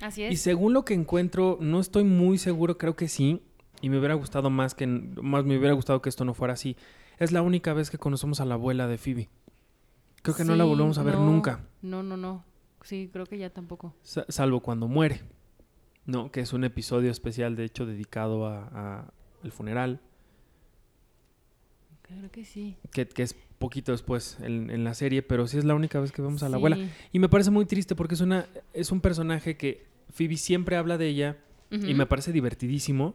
Así 0.00 0.22
Y 0.22 0.26
es. 0.26 0.40
según 0.40 0.72
lo 0.74 0.84
que 0.84 0.94
encuentro, 0.94 1.58
no 1.60 1.80
estoy 1.80 2.04
muy 2.04 2.38
seguro, 2.38 2.78
creo 2.78 2.96
que 2.96 3.08
sí. 3.08 3.42
Y 3.82 3.90
me 3.90 3.98
hubiera 3.98 4.14
gustado 4.14 4.48
más 4.48 4.74
que 4.74 4.86
más 4.86 5.44
me 5.44 5.58
hubiera 5.58 5.74
gustado 5.74 6.00
que 6.00 6.08
esto 6.08 6.24
no 6.24 6.32
fuera 6.32 6.54
así. 6.54 6.76
Es 7.18 7.32
la 7.32 7.42
única 7.42 7.72
vez 7.74 7.90
que 7.90 7.98
conocemos 7.98 8.40
a 8.40 8.44
la 8.44 8.54
abuela 8.54 8.86
de 8.86 8.96
Phoebe. 8.98 9.28
Creo 10.22 10.34
que 10.36 10.44
no 10.44 10.56
la 10.56 10.64
volvemos 10.64 10.98
a 10.98 11.02
ver 11.02 11.14
no, 11.14 11.26
nunca. 11.26 11.60
No, 11.82 12.02
no, 12.02 12.16
no. 12.16 12.44
Sí, 12.82 13.08
creo 13.12 13.26
que 13.26 13.38
ya 13.38 13.50
tampoco. 13.50 13.94
Sa- 14.02 14.24
salvo 14.28 14.60
cuando 14.60 14.86
muere. 14.88 15.20
No, 16.06 16.30
que 16.30 16.40
es 16.40 16.52
un 16.52 16.64
episodio 16.64 17.10
especial, 17.10 17.56
de 17.56 17.64
hecho, 17.64 17.84
dedicado 17.84 18.46
a, 18.46 18.68
a 18.72 19.12
el 19.42 19.52
funeral. 19.52 20.00
Creo 22.02 22.30
que 22.30 22.44
sí. 22.44 22.76
Que, 22.92 23.06
que 23.08 23.22
es 23.22 23.34
poquito 23.58 23.90
después 23.92 24.38
en, 24.40 24.70
en 24.70 24.84
la 24.84 24.94
serie, 24.94 25.22
pero 25.22 25.46
sí 25.48 25.58
es 25.58 25.64
la 25.64 25.74
única 25.74 25.98
vez 25.98 26.12
que 26.12 26.22
vemos 26.22 26.42
a 26.42 26.48
la 26.48 26.56
abuela. 26.56 26.78
Y 27.12 27.18
me 27.18 27.28
parece 27.28 27.50
muy 27.50 27.66
triste 27.66 27.96
porque 27.96 28.14
es 28.14 28.20
una 28.20 28.46
es 28.72 28.92
un 28.92 29.00
personaje 29.00 29.56
que 29.56 29.86
Phoebe 30.10 30.36
siempre 30.36 30.76
habla 30.76 30.98
de 30.98 31.08
ella 31.08 31.36
y 31.70 31.94
me 31.94 32.06
parece 32.06 32.30
divertidísimo. 32.32 33.14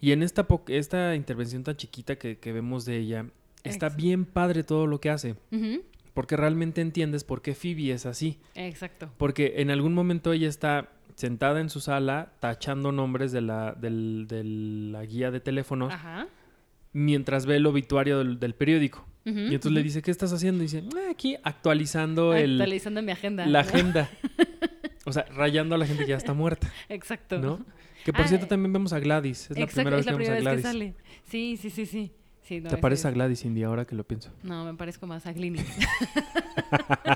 Y 0.00 0.10
en 0.10 0.24
esta, 0.24 0.48
po- 0.48 0.64
esta 0.66 1.14
intervención 1.14 1.62
tan 1.62 1.76
chiquita 1.76 2.16
que, 2.16 2.38
que 2.38 2.52
vemos 2.52 2.84
de 2.84 2.96
ella, 2.98 3.26
está 3.62 3.88
bien 3.88 4.24
padre 4.24 4.64
todo 4.64 4.88
lo 4.88 5.00
que 5.00 5.10
hace. 5.10 5.36
Porque 6.12 6.36
realmente 6.36 6.80
entiendes 6.80 7.22
por 7.22 7.40
qué 7.42 7.54
Phoebe 7.54 7.92
es 7.92 8.04
así. 8.06 8.40
Exacto. 8.56 9.08
Porque 9.18 9.54
en 9.58 9.70
algún 9.70 9.94
momento 9.94 10.32
ella 10.32 10.48
está 10.48 10.90
sentada 11.22 11.60
en 11.60 11.70
su 11.70 11.78
sala 11.80 12.32
tachando 12.40 12.90
nombres 12.90 13.30
de 13.30 13.40
la, 13.42 13.72
del- 13.74 14.26
de 14.28 14.42
la 14.44 15.04
guía 15.06 15.30
de 15.30 15.38
teléfonos 15.40 15.92
Ajá. 15.94 16.26
mientras 16.92 17.46
ve 17.46 17.56
el 17.56 17.66
obituario 17.66 18.18
del, 18.18 18.38
del 18.40 18.54
periódico. 18.54 19.06
Y 19.24 19.30
entonces 19.54 19.70
le 19.72 19.84
dice, 19.84 20.02
¿qué 20.02 20.10
estás 20.10 20.32
haciendo? 20.32 20.64
Y 20.64 20.66
dice, 20.66 20.82
"Ah, 20.96 21.10
aquí 21.12 21.36
actualizando 21.44 22.34
el, 22.34 22.60
Actualizando 22.60 23.02
mi 23.02 23.12
agenda. 23.12 23.46
la 23.46 23.62
¿no? 23.62 23.68
agenda. 23.68 24.10
O 25.04 25.12
sea, 25.12 25.24
rayando 25.34 25.74
a 25.74 25.78
la 25.78 25.86
gente 25.86 26.04
que 26.04 26.10
ya 26.10 26.16
está 26.16 26.32
muerta, 26.32 26.70
Exacto. 26.88 27.38
¿no? 27.40 27.64
Que 28.04 28.12
por 28.12 28.22
Ah, 28.24 28.28
cierto 28.28 28.46
eh, 28.46 28.48
también 28.48 28.72
vemos 28.72 28.92
a 28.92 29.00
Gladys. 29.00 29.50
Es 29.50 29.58
la 29.58 29.66
primera 29.66 29.96
vez 29.96 30.06
la 30.06 30.12
que 30.12 30.18
vemos 30.18 30.36
a 30.36 30.40
Gladys. 30.40 30.62
sale. 30.62 30.94
Sí, 31.24 31.56
sí, 31.60 31.70
sí, 31.70 31.86
sí. 31.86 32.12
Sí, 32.42 32.60
no, 32.60 32.68
¿Te 32.70 32.76
parece 32.76 33.08
a 33.08 33.10
Gladys, 33.10 33.40
Cindy, 33.42 33.62
ahora 33.64 33.84
que 33.84 33.94
lo 33.96 34.04
pienso? 34.04 34.30
No, 34.44 34.64
me 34.64 34.74
parezco 34.74 35.06
más 35.08 35.26
a 35.26 35.32
Glynis. 35.32 35.64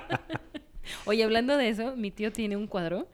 Oye, 1.07 1.25
hablando 1.25 1.57
de 1.57 1.69
eso, 1.69 1.97
mi 1.97 2.11
tío 2.11 2.33
tiene 2.33 2.57
un 2.57 2.67
cuadro 2.67 3.09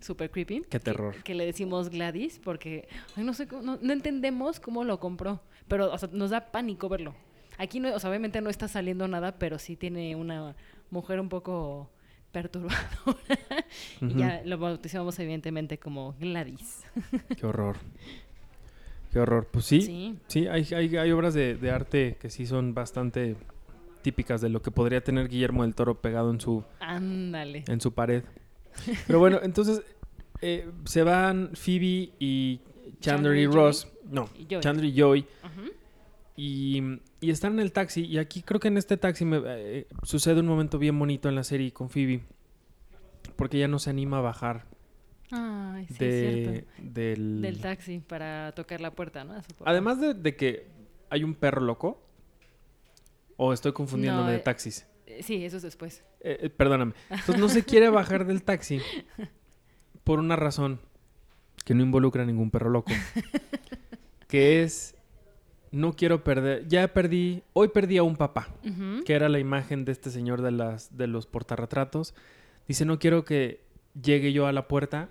super 0.00 0.30
creepy. 0.30 0.62
Qué 0.68 0.80
terror. 0.80 1.14
Que, 1.22 1.34
le 1.34 1.44
decimos 1.46 1.90
Gladys 1.90 2.38
porque 2.42 2.88
ay, 3.16 3.24
no 3.24 3.32
sé, 3.34 3.46
cómo- 3.46 3.62
no, 3.62 3.78
no 3.80 3.92
entendemos 3.92 4.60
cómo 4.60 4.84
lo 4.84 4.98
compró, 5.00 5.40
pero 5.68 5.92
o 5.92 5.98
sea, 5.98 6.08
nos 6.12 6.30
da 6.30 6.50
pánico 6.52 6.88
verlo. 6.88 7.14
Aquí 7.58 7.78
no, 7.80 7.94
o 7.94 7.98
sea, 7.98 8.10
obviamente 8.10 8.40
no 8.40 8.50
está 8.50 8.66
saliendo 8.68 9.06
nada, 9.08 9.38
pero 9.38 9.58
sí 9.58 9.76
tiene 9.76 10.16
una 10.16 10.56
mujer 10.90 11.20
un 11.20 11.28
poco 11.28 11.90
perturbadora. 12.32 12.84
Y 14.00 14.14
ya 14.14 14.42
lo 14.44 14.58
bautizamos 14.58 15.18
evidentemente 15.20 15.78
como 15.78 16.14
Gladys. 16.18 16.82
Qué 17.38 17.46
horror. 17.46 17.76
Qué 19.12 19.20
horror. 19.20 19.46
Pues 19.50 19.64
sí, 19.66 19.80
sí, 19.82 20.18
Sí. 20.26 20.46
hay, 20.48 20.66
hay, 20.74 20.96
hay 20.96 21.10
obras 21.12 21.34
de, 21.34 21.54
de 21.56 21.70
arte 21.70 22.16
que 22.20 22.30
sí 22.30 22.46
son 22.46 22.74
bastante 22.74 23.36
típicas 24.02 24.40
de 24.40 24.48
lo 24.48 24.60
que 24.60 24.70
podría 24.70 25.02
tener 25.02 25.28
Guillermo 25.28 25.62
del 25.62 25.74
Toro 25.74 26.00
pegado 26.00 26.30
en 26.30 26.40
su, 26.40 26.64
Ándale. 26.80 27.64
en 27.68 27.80
su 27.80 27.94
pared. 27.94 28.24
Pero 29.06 29.18
bueno, 29.18 29.40
entonces 29.42 29.82
eh, 30.40 30.70
se 30.84 31.02
van 31.02 31.50
Phoebe 31.54 32.12
y 32.18 32.60
Chandler, 33.00 33.36
y 33.36 33.46
Ross. 33.46 33.88
No, 34.10 34.28
Y 34.38 34.46
Joey. 34.48 34.60
Chandler 34.60 34.84
y 34.86 35.00
Joey. 35.00 35.20
Ujú. 35.44 35.70
Y, 36.36 36.82
y 37.20 37.30
están 37.30 37.54
en 37.54 37.60
el 37.60 37.72
taxi. 37.72 38.04
Y 38.04 38.18
aquí 38.18 38.42
creo 38.42 38.60
que 38.60 38.68
en 38.68 38.76
este 38.76 38.96
taxi 38.96 39.24
me, 39.24 39.40
eh, 39.44 39.86
sucede 40.02 40.40
un 40.40 40.46
momento 40.46 40.78
bien 40.78 40.98
bonito 40.98 41.28
en 41.28 41.34
la 41.34 41.44
serie 41.44 41.72
con 41.72 41.88
Phoebe. 41.88 42.22
Porque 43.36 43.56
ella 43.56 43.68
no 43.68 43.78
se 43.78 43.90
anima 43.90 44.18
a 44.18 44.20
bajar 44.20 44.66
sí, 45.88 45.94
de, 45.98 46.64
del... 46.78 47.42
Del 47.42 47.60
taxi 47.60 48.00
para 48.00 48.52
tocar 48.52 48.80
la 48.80 48.92
puerta, 48.94 49.24
¿no? 49.24 49.34
Además 49.64 50.00
de, 50.00 50.14
de 50.14 50.36
que 50.36 50.66
hay 51.10 51.24
un 51.24 51.34
perro 51.34 51.60
loco. 51.60 52.00
O 53.36 53.52
estoy 53.52 53.72
confundiéndome 53.72 54.26
No, 54.26 54.30
de 54.30 54.36
eh, 54.36 54.40
taxis. 54.40 54.86
Sí, 55.22 55.44
eso 55.44 55.56
es 55.56 55.62
después. 55.62 56.04
Eh, 56.20 56.38
eh, 56.42 56.50
perdóname. 56.50 56.94
Entonces 57.10 57.38
no 57.38 57.48
se 57.48 57.64
quiere 57.64 57.88
bajar 57.88 58.26
del 58.26 58.42
taxi 58.42 58.80
por 60.04 60.18
una 60.18 60.36
razón 60.36 60.80
que 61.64 61.74
no 61.74 61.82
involucra 61.82 62.22
a 62.22 62.26
ningún 62.26 62.50
perro 62.50 62.70
loco. 62.70 62.92
Que 64.28 64.62
es, 64.62 64.94
no 65.70 65.94
quiero 65.94 66.24
perder, 66.24 66.66
ya 66.66 66.88
perdí, 66.88 67.42
hoy 67.52 67.68
perdí 67.68 67.98
a 67.98 68.02
un 68.02 68.16
papá, 68.16 68.48
que 69.04 69.14
era 69.14 69.28
la 69.28 69.38
imagen 69.38 69.84
de 69.84 69.92
este 69.92 70.10
señor 70.10 70.42
de, 70.42 70.50
las, 70.50 70.96
de 70.96 71.06
los 71.06 71.26
portarretratos. 71.26 72.14
Dice, 72.66 72.84
no 72.84 72.98
quiero 72.98 73.24
que 73.24 73.60
llegue 74.00 74.32
yo 74.32 74.46
a 74.46 74.52
la 74.52 74.66
puerta 74.66 75.08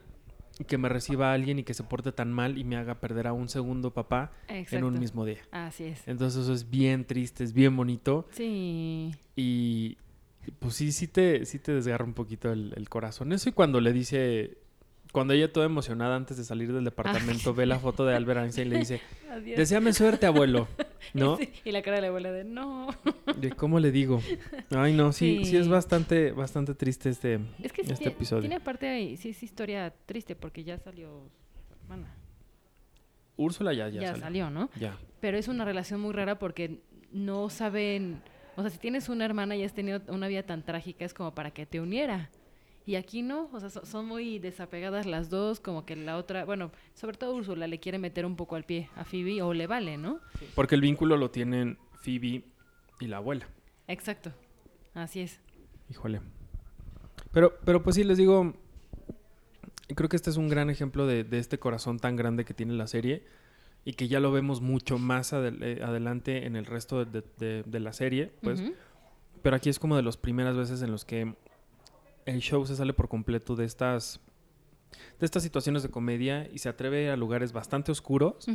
que 0.67 0.77
me 0.77 0.89
reciba 0.89 1.33
alguien 1.33 1.59
y 1.59 1.63
que 1.63 1.73
se 1.73 1.83
porte 1.83 2.11
tan 2.11 2.31
mal 2.31 2.57
y 2.57 2.63
me 2.63 2.75
haga 2.75 2.99
perder 2.99 3.27
a 3.27 3.33
un 3.33 3.49
segundo 3.49 3.93
papá 3.93 4.31
en 4.47 4.83
un 4.83 4.99
mismo 4.99 5.25
día. 5.25 5.39
Así 5.51 5.85
es. 5.85 6.07
Entonces 6.07 6.43
eso 6.43 6.53
es 6.53 6.69
bien 6.69 7.05
triste, 7.05 7.43
es 7.43 7.53
bien 7.53 7.75
bonito. 7.75 8.27
Sí. 8.31 9.15
Y 9.35 9.97
pues 10.59 10.75
sí, 10.75 10.91
sí 10.91 11.07
te, 11.07 11.45
sí 11.45 11.59
te 11.59 11.73
desgarra 11.73 12.05
un 12.05 12.13
poquito 12.13 12.51
el, 12.51 12.73
el 12.75 12.89
corazón. 12.89 13.33
Eso 13.33 13.49
y 13.49 13.53
cuando 13.53 13.81
le 13.81 13.93
dice, 13.93 14.57
cuando 15.13 15.33
ella 15.33 15.53
toda 15.53 15.65
emocionada 15.67 16.17
antes 16.17 16.35
de 16.35 16.43
salir 16.43 16.73
del 16.73 16.83
departamento 16.83 17.53
ve 17.53 17.65
la 17.65 17.79
foto 17.79 18.05
de 18.05 18.13
Albert 18.15 18.41
Einstein 18.41 18.67
y 18.67 18.71
le 18.71 18.79
dice, 18.79 18.99
Adiós. 19.31 19.57
deseame 19.57 19.93
suerte, 19.93 20.25
abuelo. 20.25 20.67
¿No? 21.13 21.37
Sí, 21.37 21.49
Y 21.63 21.71
la 21.71 21.81
cara 21.81 21.95
de 21.97 22.01
la 22.01 22.07
abuela 22.09 22.31
de 22.31 22.43
no. 22.43 22.87
De 23.39 23.51
cómo 23.51 23.79
le 23.79 23.91
digo. 23.91 24.21
Ay, 24.75 24.91
no, 24.93 25.13
sí, 25.13 25.39
sí, 25.39 25.51
Sí. 25.51 25.57
es 25.57 25.69
bastante, 25.69 26.31
bastante 26.31 26.75
triste 26.75 27.09
este, 27.09 27.35
Es 27.61 27.71
que 27.71 27.83
sí 27.83 27.91
este 27.91 27.95
tiene, 28.03 28.11
episodio. 28.15 28.41
tiene 28.41 28.55
aparte 28.55 28.87
ahí, 28.89 29.15
sí 29.17 29.29
es 29.29 29.41
historia 29.43 29.93
triste 30.05 30.35
porque 30.35 30.63
ya 30.65 30.77
salió 30.79 31.29
su 31.67 31.73
hermana. 31.73 32.13
Úrsula 33.35 33.73
ya, 33.73 33.89
Ya, 33.89 34.01
ya, 34.01 34.07
salió. 34.09 34.21
salió, 34.23 34.49
¿no? 34.49 34.69
Ya. 34.79 34.97
Pero 35.19 35.37
es 35.37 35.47
una 35.47 35.65
relación 35.65 35.99
muy 36.01 36.13
rara 36.13 36.37
porque 36.39 36.81
no 37.11 37.49
saben, 37.49 38.21
o 38.55 38.61
sea, 38.61 38.69
si 38.71 38.77
tienes 38.77 39.09
una 39.09 39.25
hermana 39.25 39.55
y 39.55 39.63
has 39.63 39.73
tenido 39.73 40.01
una 40.07 40.27
vida 40.27 40.43
tan 40.43 40.63
trágica 40.63 41.05
es 41.05 41.13
como 41.13 41.33
para 41.33 41.51
que 41.51 41.65
te 41.65 41.79
uniera. 41.79 42.29
Y 42.85 42.95
aquí 42.95 43.21
no, 43.21 43.49
o 43.53 43.59
sea, 43.59 43.69
so- 43.69 43.85
son 43.85 44.05
muy 44.07 44.39
desapegadas 44.39 45.05
las 45.05 45.29
dos, 45.29 45.59
como 45.61 45.85
que 45.85 45.95
la 45.95 46.17
otra, 46.17 46.43
bueno, 46.43 46.71
sobre 46.93 47.17
todo 47.17 47.33
Úrsula 47.35 47.65
le 47.67 47.79
quiere 47.79 47.97
meter 47.97 48.25
un 48.25 48.35
poco 48.35 48.55
al 48.57 48.65
pie 48.65 48.89
a 48.95 49.05
Phoebe 49.05 49.41
o 49.41 49.53
le 49.53 49.67
vale, 49.67 49.97
¿no? 49.97 50.19
Porque 50.53 50.75
el 50.75 50.81
vínculo 50.81 51.15
lo 51.15 51.31
tienen 51.31 51.77
Phoebe 52.01 52.43
y 52.99 53.07
la 53.07 53.17
abuela. 53.17 53.47
Exacto. 53.87 54.33
Así 54.93 55.21
es. 55.21 55.39
Híjole. 55.89 56.19
Pero, 57.31 57.57
pero 57.63 57.81
pues 57.81 57.95
sí, 57.95 58.03
les 58.03 58.17
digo, 58.17 58.53
creo 59.95 60.09
que 60.09 60.15
este 60.15 60.29
es 60.29 60.37
un 60.37 60.49
gran 60.49 60.69
ejemplo 60.69 61.07
de, 61.07 61.23
de 61.23 61.39
este 61.39 61.57
corazón 61.59 61.99
tan 61.99 62.15
grande 62.15 62.45
que 62.45 62.53
tiene 62.53 62.73
la 62.73 62.87
serie 62.87 63.23
y 63.85 63.93
que 63.93 64.07
ya 64.07 64.19
lo 64.19 64.31
vemos 64.31 64.61
mucho 64.61 64.97
más 64.97 65.33
adel- 65.33 65.61
eh, 65.63 65.81
adelante 65.83 66.45
en 66.45 66.55
el 66.55 66.65
resto 66.65 67.05
de, 67.05 67.23
de- 67.39 67.63
de 67.63 67.79
la 67.79 67.93
serie, 67.93 68.31
pues. 68.41 68.61
Pero 69.41 69.55
aquí 69.55 69.69
es 69.69 69.79
como 69.79 69.95
de 69.97 70.03
las 70.03 70.15
primeras 70.17 70.55
veces 70.55 70.81
en 70.81 70.91
los 70.91 71.03
que 71.05 71.35
el 72.25 72.39
show 72.39 72.65
se 72.65 72.75
sale 72.75 72.93
por 72.93 73.09
completo 73.09 73.55
de 73.55 73.65
estas 73.65 74.19
de 75.19 75.25
estas 75.25 75.41
situaciones 75.43 75.81
de 75.83 75.89
comedia 75.89 76.47
y 76.53 76.59
se 76.59 76.69
atreve 76.69 77.09
a 77.09 77.15
lugares 77.17 77.51
bastante 77.51 77.91
oscuros 77.91 78.47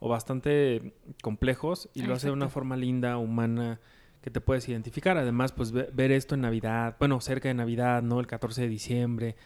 o 0.00 0.08
bastante 0.08 0.92
complejos 1.22 1.88
y 1.94 2.02
lo 2.02 2.14
hace 2.14 2.26
de 2.26 2.32
una 2.32 2.48
forma 2.48 2.76
linda, 2.76 3.18
humana, 3.18 3.78
que 4.20 4.30
te 4.30 4.40
puedes 4.40 4.68
identificar. 4.68 5.16
Además, 5.16 5.52
pues 5.52 5.70
ve- 5.70 5.88
ver 5.92 6.10
esto 6.10 6.34
en 6.34 6.40
Navidad, 6.40 6.96
bueno, 6.98 7.20
cerca 7.20 7.48
de 7.48 7.54
Navidad, 7.54 8.02
¿no? 8.02 8.18
El 8.18 8.26
14 8.26 8.62
de 8.62 8.68
diciembre. 8.68 9.36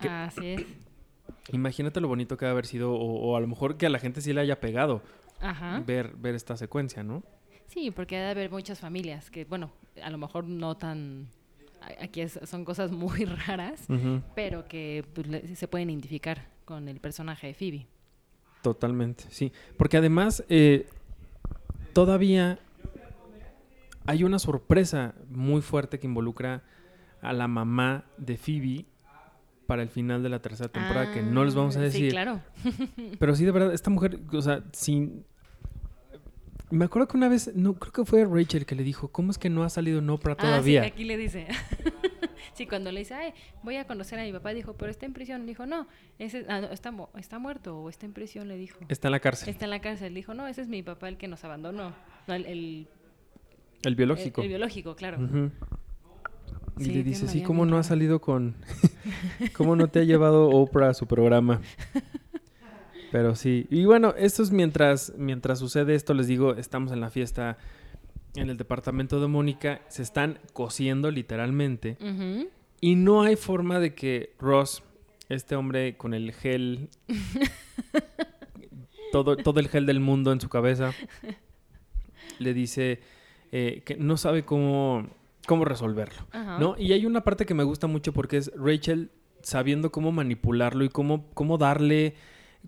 Que- 0.00 0.08
Así 0.08 0.46
es. 0.46 0.64
Imagínate 1.52 2.00
lo 2.00 2.08
bonito 2.08 2.36
que 2.36 2.46
ha 2.46 2.50
haber 2.50 2.66
sido, 2.66 2.92
o, 2.92 3.30
o 3.30 3.36
a 3.36 3.40
lo 3.40 3.46
mejor 3.46 3.76
que 3.76 3.86
a 3.86 3.90
la 3.90 4.00
gente 4.00 4.20
sí 4.20 4.32
le 4.32 4.40
haya 4.40 4.58
pegado 4.60 5.02
Ajá. 5.40 5.80
ver, 5.86 6.16
ver 6.16 6.34
esta 6.34 6.56
secuencia, 6.56 7.04
¿no? 7.04 7.22
Sí, 7.68 7.90
porque 7.92 8.16
ha 8.16 8.24
de 8.24 8.30
haber 8.30 8.50
muchas 8.50 8.80
familias 8.80 9.30
que, 9.30 9.44
bueno, 9.44 9.70
a 10.02 10.10
lo 10.10 10.18
mejor 10.18 10.44
no 10.44 10.76
tan... 10.76 11.28
Aquí 12.00 12.20
es- 12.20 12.38
son 12.44 12.64
cosas 12.64 12.90
muy 12.92 13.24
raras, 13.24 13.86
pero 14.34 14.66
que 14.68 15.04
pues, 15.14 15.26
le- 15.26 15.54
se 15.56 15.68
pueden 15.68 15.90
identificar 15.90 16.46
con 16.64 16.88
el 16.88 17.00
personaje 17.00 17.46
de 17.48 17.54
Phoebe. 17.54 17.86
Totalmente, 18.62 19.24
sí. 19.30 19.52
Porque 19.76 19.96
además, 19.96 20.44
eh, 20.48 20.86
todavía 21.92 22.58
hay 24.06 24.24
una 24.24 24.38
sorpresa 24.38 25.14
muy 25.28 25.62
fuerte 25.62 25.98
que 25.98 26.06
involucra 26.06 26.62
a 27.22 27.32
la 27.32 27.48
mamá 27.48 28.04
de 28.16 28.36
Phoebe 28.36 28.84
para 29.66 29.82
el 29.82 29.88
final 29.88 30.22
de 30.22 30.28
la 30.28 30.40
tercera 30.40 30.68
temporada, 30.70 31.10
que 31.12 31.22
no 31.22 31.44
les 31.44 31.54
vamos 31.54 31.76
a 31.76 31.80
Ah, 31.80 31.82
decir. 31.82 32.04
Sí, 32.06 32.10
claro. 32.10 32.40
Pero 33.18 33.34
sí, 33.34 33.44
de 33.44 33.50
verdad, 33.50 33.74
esta 33.74 33.90
mujer, 33.90 34.20
o 34.32 34.42
sea, 34.42 34.62
sin... 34.72 35.24
Me 36.70 36.84
acuerdo 36.86 37.06
que 37.06 37.16
una 37.16 37.28
vez, 37.28 37.54
no, 37.54 37.74
creo 37.74 37.92
que 37.92 38.04
fue 38.04 38.24
Rachel 38.24 38.66
que 38.66 38.74
le 38.74 38.82
dijo, 38.82 39.08
¿cómo 39.08 39.30
es 39.30 39.38
que 39.38 39.48
no 39.48 39.62
ha 39.62 39.68
salido 39.70 40.00
Nopra 40.00 40.32
Ah, 40.32 40.36
todavía? 40.36 40.82
sí, 40.82 40.88
aquí 40.88 41.04
le 41.04 41.16
dice. 41.16 41.46
sí, 42.54 42.66
cuando 42.66 42.90
le 42.90 43.00
dice, 43.00 43.14
ay, 43.14 43.34
voy 43.62 43.76
a 43.76 43.86
conocer 43.86 44.18
a 44.18 44.24
mi 44.24 44.32
papá, 44.32 44.52
dijo, 44.52 44.72
pero 44.74 44.90
está 44.90 45.06
en 45.06 45.12
prisión. 45.12 45.42
Le 45.42 45.46
dijo, 45.48 45.64
no, 45.64 45.86
ese, 46.18 46.44
ah, 46.48 46.60
no, 46.62 46.66
está, 46.72 46.92
está 47.18 47.38
muerto 47.38 47.78
o 47.78 47.88
está 47.88 48.04
en 48.06 48.12
prisión, 48.12 48.48
le 48.48 48.56
dijo. 48.56 48.78
Está 48.88 49.06
en 49.08 49.12
la 49.12 49.20
cárcel, 49.20 49.48
Está 49.48 49.66
en 49.66 49.70
la 49.70 49.80
cárcel. 49.80 50.12
Dijo, 50.14 50.34
no, 50.34 50.48
ese 50.48 50.62
es 50.62 50.68
mi 50.68 50.82
papá 50.82 51.08
el 51.08 51.18
que 51.18 51.28
nos 51.28 51.44
abandonó. 51.44 51.92
No, 52.26 52.34
el, 52.34 52.46
el, 52.46 52.88
el 53.84 53.94
biológico. 53.94 54.40
el- 54.40 54.46
el 54.46 54.48
biológico, 54.48 54.96
claro. 54.96 55.18
Y 56.78 56.84
Sí, 56.84 56.90
le 56.92 57.02
dice, 57.04 57.26
sí, 57.28 57.42
¿cómo 57.42 57.64
no 57.64 57.76
ha 57.76 57.80
rara". 57.80 57.88
salido 57.88 58.20
con... 58.20 58.56
¿Cómo 59.56 59.76
no 59.76 59.88
te 59.88 60.00
ha 60.00 60.04
llevado 60.04 60.48
Oprah 60.50 60.90
a 60.90 60.94
su 60.94 61.06
programa? 61.06 61.60
Pero 63.16 63.34
sí. 63.34 63.66
Y 63.70 63.86
bueno, 63.86 64.12
esto 64.18 64.42
es 64.42 64.50
mientras, 64.50 65.14
mientras 65.16 65.58
sucede 65.58 65.94
esto, 65.94 66.12
les 66.12 66.26
digo, 66.26 66.54
estamos 66.54 66.92
en 66.92 67.00
la 67.00 67.08
fiesta 67.08 67.56
en 68.34 68.50
el 68.50 68.58
departamento 68.58 69.22
de 69.22 69.26
Mónica, 69.26 69.80
se 69.88 70.02
están 70.02 70.38
cosiendo 70.52 71.10
literalmente. 71.10 71.96
Y 72.78 72.94
no 72.94 73.22
hay 73.22 73.36
forma 73.36 73.80
de 73.80 73.94
que 73.94 74.34
Ross, 74.38 74.82
este 75.30 75.56
hombre 75.56 75.96
con 75.96 76.12
el 76.12 76.32
gel, 76.32 76.90
todo, 79.12 79.38
todo 79.38 79.60
el 79.60 79.68
gel 79.68 79.86
del 79.86 80.00
mundo 80.00 80.30
en 80.30 80.42
su 80.42 80.50
cabeza, 80.50 80.92
le 82.38 82.52
dice 82.52 83.00
eh, 83.50 83.80
que 83.86 83.96
no 83.96 84.18
sabe 84.18 84.44
cómo, 84.44 85.08
cómo 85.46 85.64
resolverlo. 85.64 86.26
¿no? 86.60 86.76
Y 86.78 86.92
hay 86.92 87.06
una 87.06 87.24
parte 87.24 87.46
que 87.46 87.54
me 87.54 87.64
gusta 87.64 87.86
mucho 87.86 88.12
porque 88.12 88.36
es 88.36 88.52
Rachel 88.54 89.10
sabiendo 89.40 89.90
cómo 89.90 90.12
manipularlo 90.12 90.84
y 90.84 90.90
cómo, 90.90 91.30
cómo 91.32 91.56
darle, 91.56 92.14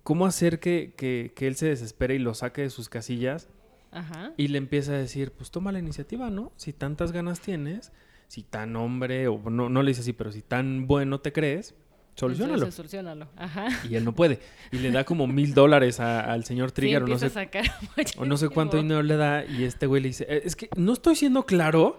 cómo 0.02 0.26
hacer 0.26 0.60
que, 0.60 0.94
que- 0.96 1.32
que 1.34 1.46
él 1.46 1.56
se 1.56 1.66
desespere 1.66 2.14
y 2.14 2.18
lo 2.18 2.34
saque 2.34 2.62
de 2.62 2.70
sus 2.70 2.88
casillas. 2.88 3.48
Ajá. 3.90 4.32
Y 4.36 4.48
le 4.48 4.58
empieza 4.58 4.92
a 4.92 4.96
decir, 4.98 5.32
pues 5.32 5.50
toma 5.50 5.72
la 5.72 5.78
iniciativa, 5.78 6.28
¿no? 6.30 6.52
Si 6.56 6.72
tantas 6.72 7.10
ganas 7.12 7.40
tienes, 7.40 7.90
si 8.26 8.42
tan 8.42 8.76
hombre, 8.76 9.28
o 9.28 9.38
no, 9.50 9.68
no 9.70 9.82
le 9.82 9.90
dice 9.90 10.02
así, 10.02 10.12
pero 10.12 10.30
si 10.32 10.42
tan 10.42 10.86
bueno 10.86 11.20
te 11.20 11.32
crees, 11.32 11.74
solucionalo. 12.14 12.54
Entonces, 12.56 12.74
solucionalo. 12.74 13.28
Ajá. 13.36 13.68
Y 13.88 13.94
él 13.94 14.04
no 14.04 14.14
puede. 14.14 14.40
Y 14.72 14.78
le 14.78 14.90
da 14.90 15.04
como 15.04 15.26
mil 15.26 15.54
dólares 15.54 16.00
al 16.00 16.44
señor 16.44 16.70
Trigger, 16.72 16.98
sí, 17.04 17.04
o 17.04 17.08
no 17.14 17.18
sé 17.18 17.26
a 17.26 17.30
sacar 17.30 17.64
o 18.18 18.24
no 18.26 18.36
sé 18.36 18.48
cuánto 18.50 18.76
dinero 18.76 19.02
le 19.02 19.16
da 19.16 19.44
y 19.46 19.64
este 19.64 19.86
güey 19.86 20.02
le 20.02 20.08
dice, 20.08 20.26
"Eh, 20.28 20.42
es 20.44 20.54
que 20.56 20.68
no 20.76 20.92
estoy 20.92 21.16
siendo 21.16 21.46
claro, 21.46 21.98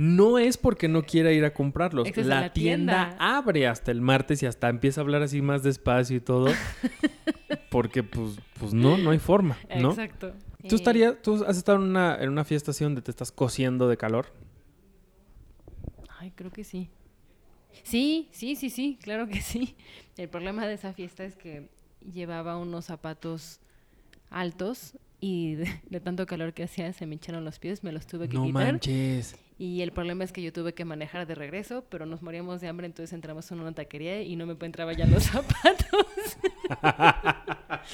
no 0.00 0.38
es 0.38 0.56
porque 0.56 0.86
no 0.86 1.02
quiera 1.02 1.32
ir 1.32 1.44
a 1.44 1.52
comprarlos. 1.52 2.06
Es 2.06 2.16
la, 2.18 2.36
en 2.36 2.40
la 2.42 2.52
tienda. 2.52 3.08
tienda. 3.08 3.16
abre 3.36 3.66
hasta 3.66 3.90
el 3.90 4.00
martes 4.00 4.44
y 4.44 4.46
hasta 4.46 4.68
empieza 4.68 5.00
a 5.00 5.02
hablar 5.02 5.22
así 5.22 5.42
más 5.42 5.64
despacio 5.64 6.16
y 6.16 6.20
todo. 6.20 6.46
porque 7.70 8.04
pues, 8.04 8.38
pues 8.60 8.72
no, 8.72 8.96
no 8.96 9.10
hay 9.10 9.18
forma, 9.18 9.58
¿no? 9.80 9.90
Exacto. 9.90 10.34
¿Tú 10.68 10.74
Eh, 10.74 10.78
estarías, 10.78 11.20
tú 11.20 11.44
has 11.44 11.56
estado 11.56 11.78
en 11.78 11.84
una, 11.90 12.16
en 12.20 12.28
una 12.30 12.44
fiesta 12.44 12.70
así 12.70 12.84
donde 12.84 13.02
te 13.02 13.10
estás 13.10 13.32
cociendo 13.32 13.88
de 13.88 13.96
calor? 13.96 14.26
Ay, 16.20 16.32
creo 16.34 16.52
que 16.52 16.62
sí. 16.64 16.90
Sí, 17.82 18.28
sí, 18.32 18.56
sí, 18.56 18.70
sí, 18.70 18.98
claro 19.02 19.26
que 19.28 19.40
sí. 19.40 19.76
El 20.16 20.28
problema 20.28 20.66
de 20.66 20.74
esa 20.74 20.92
fiesta 20.92 21.24
es 21.24 21.34
que 21.36 21.68
llevaba 22.12 22.56
unos 22.56 22.84
zapatos 22.86 23.60
altos 24.30 24.96
y 25.20 25.54
de, 25.56 25.80
de 25.90 26.00
tanto 26.00 26.24
calor 26.26 26.52
que 26.54 26.62
hacía 26.64 26.92
se 26.92 27.06
me 27.06 27.14
hincharon 27.14 27.44
los 27.44 27.58
pies, 27.58 27.82
me 27.84 27.92
los 27.92 28.06
tuve 28.06 28.28
que 28.28 28.36
No 28.36 28.44
quitar. 28.46 28.72
manches. 28.72 29.36
Y 29.60 29.82
el 29.82 29.90
problema 29.92 30.22
es 30.22 30.30
que 30.32 30.40
yo 30.40 30.52
tuve 30.52 30.72
que 30.72 30.84
manejar 30.84 31.26
de 31.26 31.34
regreso, 31.34 31.84
pero 31.90 32.06
nos 32.06 32.22
moríamos 32.22 32.60
de 32.60 32.68
hambre, 32.68 32.86
entonces 32.86 33.12
entramos 33.12 33.50
en 33.50 33.58
una 33.60 33.72
taquería 33.72 34.22
y 34.22 34.36
no 34.36 34.46
me 34.46 34.56
entraban 34.60 34.96
ya 34.96 35.04
los 35.06 35.24
zapatos. 35.32 36.06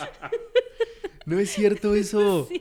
No 1.26 1.38
es 1.38 1.50
cierto 1.50 1.94
eso. 1.94 2.48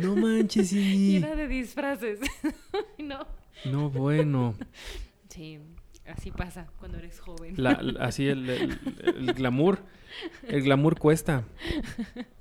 No 0.00 0.16
manches, 0.16 0.72
y 0.72 0.82
sí. 0.82 1.16
era 1.18 1.36
de 1.36 1.46
disfraces. 1.46 2.18
No. 2.98 3.24
No, 3.64 3.88
bueno. 3.88 4.54
Sí, 5.28 5.60
así 6.06 6.32
pasa 6.32 6.66
cuando 6.78 6.98
eres 6.98 7.20
joven. 7.20 7.54
La- 7.56 7.80
la- 7.80 8.04
así 8.04 8.26
el, 8.26 8.50
el- 8.50 8.78
el 9.04 9.32
glamour. 9.32 9.78
El 10.48 10.62
glamour 10.64 10.98
cuesta. 10.98 11.44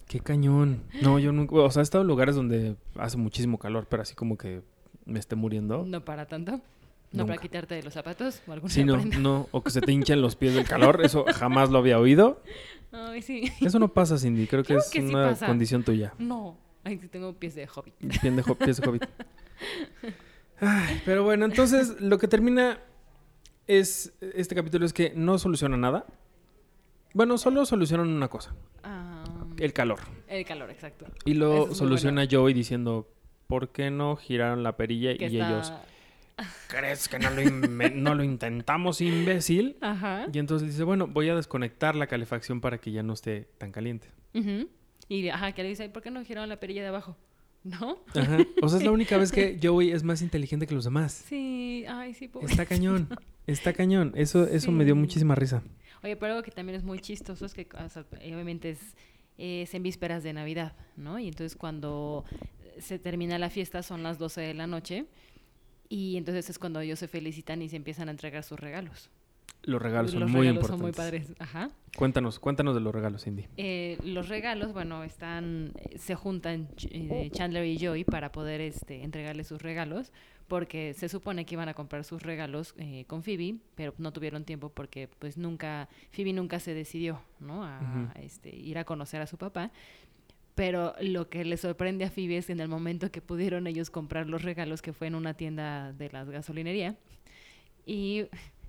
Qué 0.08 0.20
cañón. 0.22 0.82
No, 1.04 1.20
yo 1.20 1.32
nunca. 1.32 1.56
O 1.56 1.70
sea, 1.70 1.82
he 1.82 1.84
estado 1.84 2.02
en 2.02 2.08
lugares 2.08 2.36
donde 2.36 2.76
hace 2.96 3.16
muchísimo 3.18 3.60
calor, 3.60 3.86
pero 3.88 4.02
así 4.02 4.16
como 4.16 4.38
que 4.38 4.64
me 5.10 5.20
esté 5.20 5.36
muriendo. 5.36 5.84
No 5.86 6.04
para 6.06 6.26
tanto. 6.28 6.54
No 7.12 7.24
Nunca. 7.24 7.34
para 7.34 7.42
quitarte 7.42 7.74
de 7.76 7.82
los 7.84 7.94
zapatos 7.94 8.42
o 8.48 8.52
alguna 8.54 8.72
Sí, 8.72 8.84
no, 8.84 8.94
prenda. 8.96 9.18
no. 9.18 9.48
O 9.52 9.64
que 9.64 9.72
se 9.72 9.82
te 9.82 9.92
hinchan 9.92 10.22
los 10.22 10.36
pies 10.36 10.54
del 10.54 10.66
calor. 10.68 11.02
Eso 11.04 11.26
jamás 11.34 11.70
lo 11.72 11.80
había 11.80 11.98
oído. 12.00 12.42
Ay, 12.92 13.22
sí. 13.24 13.52
Eso 13.62 13.80
no 13.80 13.88
pasa, 13.94 14.18
Cindy. 14.20 14.46
Creo 14.48 14.64
que 14.64 14.76
es 14.76 14.90
que 14.92 15.02
sí 15.02 15.08
una 15.08 15.30
pasa. 15.30 15.48
condición 15.48 15.84
tuya. 15.84 16.14
No. 16.20 16.58
Ay, 16.84 16.98
sí 17.00 17.08
tengo 17.08 17.34
pies 17.34 17.56
de 17.56 17.68
hobbit. 17.68 17.96
Pies 17.96 18.22
de, 18.22 18.44
pies 18.56 18.78
de 18.78 18.88
hobbit. 18.88 19.06
Ay, 20.62 21.02
pero 21.06 21.24
bueno, 21.24 21.46
entonces 21.46 22.00
lo 22.02 22.18
que 22.18 22.28
termina 22.28 22.80
es 23.68 24.14
este 24.22 24.56
capítulo 24.56 24.86
es 24.86 24.94
que 24.94 25.14
no 25.16 25.38
soluciona 25.38 25.78
nada. 25.78 26.06
Bueno, 27.14 27.38
solo 27.38 27.66
solucionan 27.66 28.08
una 28.10 28.28
cosa, 28.28 28.56
Ah, 28.84 29.24
el 29.58 29.74
calor. 29.74 30.00
el 30.28 30.46
calor, 30.46 30.70
exacto. 30.70 31.06
Y 31.26 31.34
lo 31.34 31.70
es 31.72 31.78
soluciona 31.78 32.28
Joey 32.30 32.54
diciendo, 32.54 33.08
¿por 33.50 33.72
qué 33.72 33.90
no 33.90 34.16
giraron 34.16 34.62
la 34.62 34.78
perilla? 34.78 35.18
Que 35.18 35.26
y 35.28 35.38
está- 35.40 35.50
ellos, 35.50 35.74
¿crees 36.70 37.10
que 37.10 37.18
no 37.20 37.30
lo, 37.32 37.42
inve- 37.42 37.94
no 37.96 38.14
lo 38.16 38.24
intentamos, 38.24 39.02
imbécil? 39.02 39.76
Ajá. 39.82 40.28
Y 40.32 40.38
entonces 40.40 40.70
dice, 40.70 40.84
bueno, 40.84 41.08
voy 41.08 41.28
a 41.30 41.36
desconectar 41.36 41.96
la 41.96 42.06
calefacción 42.08 42.62
para 42.62 42.78
que 42.78 42.92
ya 42.92 43.02
no 43.04 43.14
esté 43.14 43.50
tan 43.58 43.72
caliente. 43.72 44.08
Ujú. 44.36 44.70
Y 45.10 45.28
ajá, 45.30 45.52
que 45.54 45.64
le 45.64 45.70
dice, 45.70 45.90
¿por 45.90 46.04
qué 46.04 46.12
no 46.12 46.24
giraron 46.24 46.48
la 46.48 46.60
perilla 46.60 46.84
de 46.84 46.90
abajo? 46.90 47.18
¿No? 47.64 47.98
Ajá. 48.16 48.38
O 48.62 48.70
sea, 48.70 48.78
es 48.80 48.86
la 48.86 48.92
única 48.92 49.18
vez 49.18 49.32
que 49.32 49.60
Joey 49.64 49.92
es 49.92 50.04
más 50.04 50.22
inteligente 50.22 50.68
que 50.68 50.76
los 50.76 50.86
demás. 50.86 51.12
Sí, 51.28 51.84
ay, 51.90 52.14
sí, 52.14 52.28
pobre. 52.28 52.46
Está 52.48 52.66
cañón, 52.68 53.10
está 53.48 53.74
cañón. 53.74 54.14
Eso, 54.16 54.46
eso 54.48 54.72
me 54.72 54.86
dio 54.86 54.96
muchísima 54.96 55.34
risa. 55.36 55.64
Oye, 56.04 56.16
pero 56.16 56.34
algo 56.34 56.44
que 56.44 56.52
también 56.52 56.78
es 56.78 56.84
muy 56.86 57.00
chistoso 57.00 57.46
es 57.46 57.54
que 57.54 57.68
o 57.84 57.90
sea, 57.90 58.06
obviamente 58.14 58.70
es, 58.70 58.80
es 59.38 59.74
en 59.74 59.84
vísperas 59.84 60.24
de 60.24 60.32
Navidad, 60.32 60.74
¿no? 60.96 61.20
Y 61.20 61.28
entonces 61.28 61.58
cuando 61.58 62.24
se 62.82 63.00
termina 63.00 63.38
la 63.38 63.50
fiesta 63.50 63.84
son 63.84 64.04
las 64.04 64.18
12 64.18 64.42
de 64.42 64.54
la 64.54 64.68
noche 64.68 65.06
y 65.90 66.18
entonces 66.18 66.50
es 66.50 66.60
cuando 66.60 66.80
ellos 66.80 67.00
se 67.00 67.08
felicitan 67.08 67.62
y 67.62 67.70
se 67.70 67.76
empiezan 67.76 68.08
a 68.08 68.12
entregar 68.12 68.44
sus 68.44 68.60
regalos. 68.60 69.10
Los 69.64 69.82
regalos 69.82 70.12
son 70.12 70.22
los 70.22 70.30
muy 70.30 70.48
regalos 70.48 70.70
importantes. 70.70 70.96
son 70.96 71.06
muy 71.06 71.12
padres, 71.12 71.34
ajá. 71.40 71.70
Cuéntanos, 71.98 72.40
cuéntanos 72.40 72.76
de 72.76 72.82
los 72.82 72.94
regalos, 72.94 73.24
Cindy. 73.24 73.46
Eh, 73.58 73.98
los 74.04 74.30
regalos, 74.30 74.72
bueno, 74.72 75.04
están, 75.04 75.74
se 75.98 76.16
juntan 76.16 76.70
eh, 76.92 77.30
Chandler 77.34 77.66
y 77.66 77.78
Joey 77.78 78.06
para 78.06 78.32
poder 78.32 78.62
este, 78.62 79.04
entregarle 79.04 79.44
sus 79.44 79.62
regalos, 79.62 80.14
porque 80.48 80.94
se 80.94 81.10
supone 81.10 81.46
que 81.46 81.56
iban 81.56 81.68
a 81.68 81.74
comprar 81.74 82.06
sus 82.06 82.24
regalos 82.24 82.74
eh, 82.78 83.04
con 83.08 83.22
Phoebe, 83.22 83.58
pero 83.76 83.94
no 83.98 84.14
tuvieron 84.14 84.46
tiempo 84.46 84.70
porque 84.70 85.10
pues 85.20 85.38
nunca, 85.38 85.90
Phoebe 86.12 86.32
nunca 86.32 86.60
se 86.60 86.74
decidió, 86.74 87.22
¿no? 87.40 87.66
A, 87.66 88.14
este, 88.22 88.56
ir 88.56 88.78
a 88.78 88.86
conocer 88.86 89.22
a 89.22 89.28
su 89.28 89.38
papá. 89.38 89.72
Pero 90.60 90.94
lo 91.00 91.30
que 91.30 91.46
le 91.46 91.56
sorprende 91.56 92.04
a 92.04 92.10
Phoebe 92.12 92.36
es 92.36 92.48
que 92.48 92.52
en 92.52 92.60
el 92.60 92.68
momento 92.68 93.10
que 93.12 93.22
pudieron 93.22 93.66
ellos 93.66 93.90
comprar 93.90 94.28
los 94.28 94.42
regalos, 94.42 94.82
que 94.82 94.92
fue 94.92 95.08
en 95.08 95.16
una 95.16 95.34
tienda 95.34 95.94
de 95.94 96.10
la 96.10 96.26
gasolinería, 96.26 96.98
y 97.86 98.26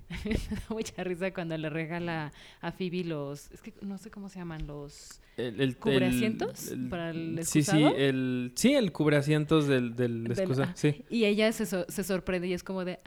me 0.25 0.35
da 0.35 0.63
mucha 0.69 1.03
risa 1.03 1.33
cuando 1.35 1.59
le 1.59 1.69
regala 1.69 2.31
a 2.61 2.71
Phoebe 2.71 3.03
los, 3.03 3.51
es 3.51 3.61
que 3.61 3.75
no 3.83 3.99
sé 3.99 4.09
cómo 4.09 4.29
se 4.29 4.39
llaman, 4.39 4.69
los 4.69 5.21
El, 5.37 5.61
el, 5.61 5.77
¿Cubreasientos 5.79 6.71
el- 6.71 6.89
para 6.89 7.11
el 7.11 7.39
Sí, 7.43 7.63
sí, 7.65 7.71
excusado? 7.71 7.97
el, 7.97 8.53
sí, 8.55 8.75
el 8.75 8.93
cubreasientos 8.93 9.67
del, 9.67 9.97
del 9.97 10.33
ah, 10.63 10.73
sí. 10.77 11.05
Y 11.11 11.25
ella 11.25 11.51
se, 11.51 11.67
so- 11.67 11.87
se 11.89 12.05
sorprende 12.05 12.47
y 12.47 12.53
es 12.53 12.63
como 12.63 12.85
de, 12.85 13.01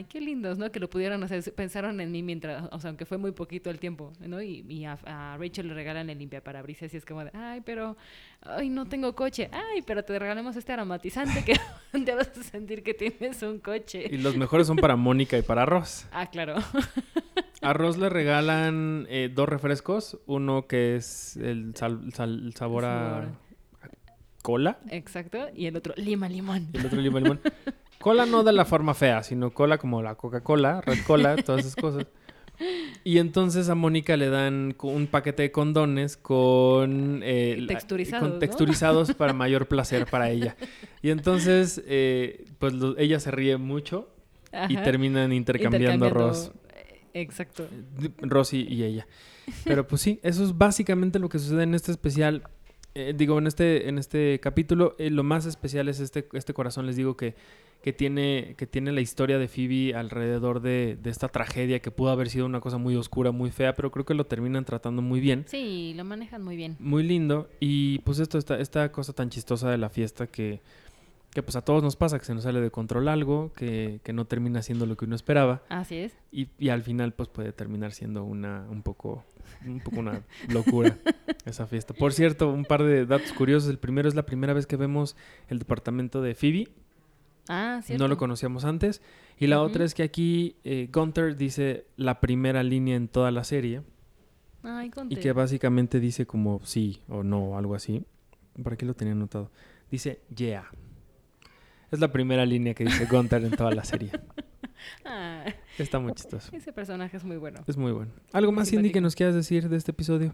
ay, 0.00 0.04
qué 0.08 0.20
lindos, 0.20 0.56
¿no? 0.58 0.70
Que 0.72 0.80
lo 0.80 0.88
pudieron 0.88 1.22
hacer. 1.22 1.42
Pensaron 1.54 2.00
en 2.00 2.10
mí 2.10 2.22
mientras, 2.22 2.68
o 2.72 2.80
sea, 2.80 2.88
aunque 2.88 3.04
fue 3.04 3.18
muy 3.18 3.32
poquito 3.32 3.68
el 3.70 3.78
tiempo, 3.78 4.12
¿no? 4.20 4.40
Y, 4.40 4.64
y 4.68 4.84
a, 4.86 4.98
a 5.04 5.36
Rachel 5.38 5.68
le 5.68 5.74
regalan 5.74 6.08
el 6.10 6.18
limpiaparabrisas 6.18 6.92
y 6.94 6.96
es 6.96 7.04
como 7.04 7.24
de, 7.24 7.30
ay, 7.34 7.60
pero, 7.64 7.96
ay, 8.42 8.70
no 8.70 8.86
tengo 8.86 9.14
coche. 9.14 9.48
Ay, 9.52 9.82
pero 9.82 10.02
te 10.04 10.18
regalamos 10.18 10.56
este 10.56 10.72
aromatizante 10.72 11.44
que 11.44 11.54
te 12.04 12.14
vas 12.14 12.28
a 12.38 12.42
sentir 12.42 12.82
que 12.82 12.94
tienes 12.94 13.42
un 13.42 13.58
coche. 13.58 14.06
Y 14.10 14.16
los 14.18 14.36
mejores 14.36 14.66
son 14.66 14.76
para 14.76 14.96
Mónica 14.96 15.36
y 15.38 15.42
para 15.42 15.66
Ross. 15.66 16.06
Ah, 16.12 16.26
claro. 16.30 16.56
A 17.62 17.74
Ross 17.74 17.98
le 17.98 18.08
regalan 18.08 19.06
eh, 19.10 19.30
dos 19.32 19.46
refrescos. 19.48 20.18
Uno 20.26 20.66
que 20.66 20.96
es 20.96 21.36
el, 21.36 21.74
sal- 21.76 22.10
sal- 22.14 22.46
el 22.46 22.54
sabor 22.54 22.86
a 22.86 23.28
cola 24.42 24.78
Exacto. 24.88 25.48
Y 25.54 25.66
el 25.66 25.76
otro, 25.76 25.92
lima 25.96 26.26
limón. 26.28 26.68
el 26.72 26.86
otro 26.86 26.98
limón 27.00 27.22
limón. 27.24 27.40
Cola 28.00 28.26
no 28.26 28.42
de 28.44 28.52
la 28.52 28.64
forma 28.64 28.94
fea, 28.94 29.22
sino 29.22 29.52
cola 29.52 29.78
como 29.78 30.02
la 30.02 30.14
Coca-Cola, 30.14 30.80
Red 30.80 30.98
Cola, 31.06 31.36
todas 31.36 31.60
esas 31.66 31.76
cosas. 31.76 32.06
Y 33.04 33.18
entonces 33.18 33.68
a 33.70 33.74
Mónica 33.74 34.16
le 34.18 34.28
dan 34.28 34.74
un 34.82 35.06
paquete 35.06 35.44
de 35.44 35.52
condones 35.52 36.16
con, 36.18 37.20
eh, 37.22 37.64
Texturizados, 37.66 38.20
con 38.22 38.32
¿no? 38.34 38.38
texturizados 38.38 39.14
para 39.14 39.32
mayor 39.32 39.66
placer 39.66 40.06
para 40.06 40.28
ella. 40.30 40.56
Y 41.02 41.08
entonces, 41.10 41.82
eh, 41.86 42.44
pues 42.58 42.74
lo- 42.74 42.98
ella 42.98 43.18
se 43.20 43.30
ríe 43.30 43.56
mucho 43.56 44.08
y 44.68 44.76
terminan 44.76 45.32
intercambiando, 45.32 46.10
Ross. 46.10 46.52
eh, 46.74 47.00
Exacto. 47.14 47.66
Rosy 48.18 48.66
y 48.68 48.82
ella. 48.84 49.06
Pero 49.64 49.86
pues 49.86 50.02
sí, 50.02 50.20
eso 50.22 50.44
es 50.44 50.56
básicamente 50.58 51.18
lo 51.18 51.28
que 51.30 51.38
sucede 51.38 51.62
en 51.62 51.74
este 51.74 51.92
especial. 51.92 52.42
Eh, 52.94 53.14
digo, 53.16 53.38
en 53.38 53.46
este, 53.46 53.88
en 53.88 53.98
este 53.98 54.38
capítulo, 54.40 54.96
eh, 54.98 55.10
lo 55.10 55.22
más 55.22 55.46
especial 55.46 55.88
es 55.88 56.00
este, 56.00 56.28
este 56.34 56.52
corazón, 56.52 56.86
les 56.86 56.96
digo, 56.96 57.16
que, 57.16 57.34
que, 57.82 57.92
tiene, 57.92 58.54
que 58.56 58.66
tiene 58.66 58.92
la 58.92 59.00
historia 59.00 59.38
de 59.38 59.48
Phoebe 59.48 59.94
alrededor 59.94 60.60
de, 60.60 60.98
de 61.00 61.10
esta 61.10 61.28
tragedia 61.28 61.80
que 61.80 61.90
pudo 61.90 62.10
haber 62.10 62.28
sido 62.28 62.46
una 62.46 62.60
cosa 62.60 62.78
muy 62.78 62.96
oscura, 62.96 63.30
muy 63.30 63.50
fea, 63.50 63.74
pero 63.74 63.90
creo 63.90 64.04
que 64.04 64.14
lo 64.14 64.26
terminan 64.26 64.64
tratando 64.64 65.02
muy 65.02 65.20
bien. 65.20 65.44
Sí, 65.46 65.94
lo 65.96 66.04
manejan 66.04 66.42
muy 66.42 66.56
bien. 66.56 66.76
Muy 66.78 67.02
lindo. 67.02 67.48
Y 67.58 68.00
pues 68.00 68.18
esto, 68.18 68.38
esta, 68.38 68.58
esta 68.60 68.92
cosa 68.92 69.12
tan 69.12 69.30
chistosa 69.30 69.70
de 69.70 69.78
la 69.78 69.88
fiesta 69.88 70.26
que, 70.26 70.60
que 71.32 71.42
pues 71.42 71.56
a 71.56 71.62
todos 71.62 71.82
nos 71.82 71.96
pasa, 71.96 72.18
que 72.18 72.24
se 72.24 72.34
nos 72.34 72.44
sale 72.44 72.60
de 72.60 72.70
control 72.70 73.08
algo, 73.08 73.52
que, 73.54 74.00
que 74.02 74.12
no 74.12 74.26
termina 74.26 74.62
siendo 74.62 74.86
lo 74.86 74.96
que 74.96 75.04
uno 75.04 75.14
esperaba. 75.14 75.62
Así 75.68 75.96
es. 75.96 76.12
Y, 76.32 76.48
y 76.58 76.68
al 76.68 76.82
final, 76.82 77.12
pues 77.12 77.28
puede 77.28 77.52
terminar 77.52 77.92
siendo 77.92 78.24
una 78.24 78.66
un 78.68 78.82
poco, 78.82 79.24
un 79.64 79.80
poco 79.80 80.00
una 80.00 80.22
locura 80.48 80.98
esa 81.46 81.66
fiesta. 81.66 81.94
Por 81.94 82.12
cierto, 82.12 82.50
un 82.50 82.64
par 82.64 82.82
de 82.82 83.06
datos 83.06 83.32
curiosos. 83.32 83.70
El 83.70 83.78
primero 83.78 84.08
es 84.08 84.14
la 84.14 84.26
primera 84.26 84.52
vez 84.52 84.66
que 84.66 84.76
vemos 84.76 85.16
el 85.48 85.58
departamento 85.58 86.20
de 86.20 86.34
Phoebe. 86.34 86.68
Ah, 87.52 87.80
cierto. 87.82 88.02
No 88.04 88.08
lo 88.08 88.16
conocíamos 88.16 88.64
antes. 88.64 89.02
Y 89.38 89.46
la 89.48 89.60
otra 89.60 89.84
es 89.84 89.94
que 89.94 90.02
aquí 90.04 90.56
eh, 90.64 90.88
Gunther 90.92 91.36
dice 91.36 91.86
la 91.96 92.20
primera 92.20 92.62
línea 92.62 92.94
en 92.96 93.08
toda 93.08 93.30
la 93.30 93.42
serie. 93.44 93.82
Ay, 94.62 94.86
Y 94.86 94.90
conté. 94.90 95.16
que 95.20 95.32
básicamente 95.32 95.98
dice 96.00 96.26
como 96.26 96.60
sí 96.64 97.00
o 97.08 97.22
no 97.24 97.50
o 97.50 97.58
algo 97.58 97.74
así. 97.74 98.04
¿Para 98.62 98.76
qué 98.76 98.86
lo 98.86 98.94
tenía 98.94 99.12
anotado? 99.14 99.50
Dice 99.90 100.20
yeah. 100.36 100.70
Es 101.90 101.98
la 101.98 102.12
primera 102.12 102.46
línea 102.46 102.72
que 102.74 102.84
dice 102.84 103.06
Gunther 103.06 103.42
en 103.44 103.50
toda 103.52 103.72
la 103.74 103.84
serie. 103.84 104.10
Ah, 105.04 105.44
Está 105.76 105.98
muy 105.98 106.14
chistoso. 106.14 106.50
ese 106.56 106.72
personaje 106.72 107.14
es 107.14 107.22
muy 107.22 107.36
bueno. 107.36 107.60
Es 107.66 107.76
muy 107.76 107.92
bueno. 107.92 108.12
¿Algo 108.32 108.50
más, 108.50 108.70
Cindy, 108.70 108.90
que 108.90 109.02
nos 109.02 109.14
quieras 109.14 109.34
decir 109.34 109.68
de 109.68 109.76
este 109.76 109.90
episodio? 109.90 110.32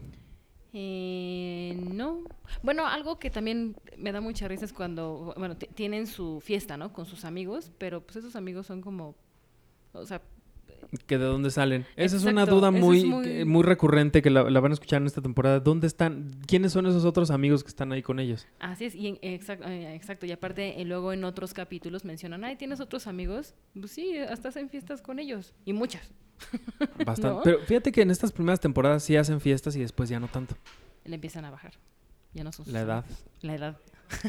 Eh, 0.73 1.75
no. 1.93 2.21
Bueno, 2.63 2.85
algo 2.87 3.19
que 3.19 3.29
también 3.29 3.75
me 3.97 4.11
da 4.11 4.21
mucha 4.21 4.47
risa 4.47 4.65
es 4.65 4.73
cuando, 4.73 5.33
bueno, 5.37 5.55
tienen 5.57 6.07
su 6.07 6.39
fiesta, 6.41 6.77
¿no? 6.77 6.93
Con 6.93 7.05
sus 7.05 7.25
amigos, 7.25 7.71
pero 7.77 8.01
pues 8.01 8.17
esos 8.17 8.35
amigos 8.35 8.67
son 8.67 8.81
como, 8.81 9.15
o 9.93 10.05
sea, 10.05 10.21
que 11.05 11.17
de 11.17 11.25
dónde 11.25 11.49
salen. 11.49 11.85
Esa 11.95 12.15
es 12.15 12.23
una 12.23 12.43
Exacto, 12.43 12.55
duda 12.55 12.69
es 12.69 12.81
muy, 12.83 13.03
muy- 13.45 13.63
recurrente 13.63 14.21
que 14.21 14.29
la, 14.29 14.49
la 14.49 14.59
van 14.59 14.71
a 14.71 14.73
escuchar 14.75 15.01
en 15.01 15.07
esta 15.07 15.21
temporada. 15.21 15.59
¿Dónde 15.59 15.87
están? 15.87 16.29
¿Quiénes 16.45 16.71
son 16.71 16.85
esos 16.85 17.03
otros 17.03 17.29
amigos 17.31 17.63
que 17.63 17.69
están 17.69 17.91
ahí 17.91 18.01
con 18.03 18.19
ellos? 18.19 18.47
así 18.59 18.85
es, 18.85 18.95
y 18.95 19.07
en- 19.07 19.15
exact- 19.17 19.65
eh, 19.67 19.95
exacto, 19.95 20.25
y 20.25 20.31
aparte 20.31 20.79
eh, 20.81 20.85
luego 20.85 21.11
en 21.13 21.23
otros 21.23 21.53
capítulos 21.53 22.05
mencionan, 22.05 22.43
ay, 22.43 22.55
¿tienes 22.55 22.79
otros 22.79 23.07
amigos? 23.07 23.55
Pues 23.77 23.91
sí, 23.91 24.17
hasta 24.17 24.49
hacen 24.49 24.69
fiestas 24.69 25.01
con 25.01 25.19
ellos, 25.19 25.53
y 25.65 25.73
muchas. 25.73 26.11
Bastante. 27.05 27.37
¿No? 27.37 27.41
Pero 27.43 27.59
fíjate 27.61 27.91
que 27.91 28.01
en 28.01 28.11
estas 28.11 28.31
primeras 28.31 28.59
temporadas 28.59 29.03
sí 29.03 29.15
hacen 29.15 29.39
fiestas 29.41 29.75
y 29.75 29.79
después 29.79 30.09
ya 30.09 30.19
no 30.19 30.27
tanto. 30.27 30.55
Le 31.05 31.15
empiezan 31.15 31.45
a 31.45 31.51
bajar. 31.51 31.73
Ya 32.33 32.43
no 32.43 32.51
son 32.51 32.71
La 32.71 32.81
edad. 32.81 33.05
La 33.41 33.55
edad. 33.55 33.77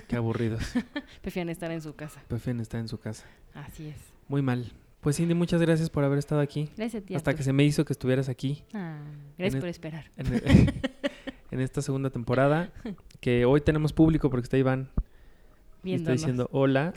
Qué 0.09 0.16
aburridos. 0.16 0.62
Prefieren 1.23 1.49
estar 1.51 1.71
en 1.71 1.83
su 1.83 1.94
casa. 1.94 2.23
Prefieren 2.29 2.61
estar 2.61 2.81
en 2.81 2.88
su 2.88 2.99
casa. 2.99 3.25
Así 3.55 3.88
es. 3.88 3.97
Muy 4.29 4.42
mal. 4.42 4.73
Pues 5.01 5.16
Cindy, 5.16 5.35
muchas 5.35 5.61
gracias 5.61 5.90
por 5.90 6.03
haber 6.05 6.18
estado 6.18 6.40
aquí. 6.40 6.71
Gracias 6.77 7.03
a 7.03 7.07
ti, 7.07 7.14
Hasta 7.14 7.35
que 7.35 7.42
se 7.44 7.53
me 7.53 7.64
hizo 7.64 7.85
que 7.85 7.92
estuvieras 7.92 8.29
aquí 8.29 8.64
Ah, 8.75 8.99
gracias 9.37 9.55
en 9.55 9.61
por 9.61 9.68
esperar. 9.68 10.11
en, 10.16 10.73
en 11.53 11.61
esta 11.61 11.83
segunda 11.83 12.11
temporada. 12.11 12.73
Que 13.21 13.44
hoy 13.44 13.61
tenemos 13.61 13.92
público 13.92 14.29
porque 14.31 14.44
está 14.44 14.59
Iván 14.59 14.90
y 15.85 15.94
está 15.94 16.12
diciendo 16.12 16.49
hola. 16.53 16.92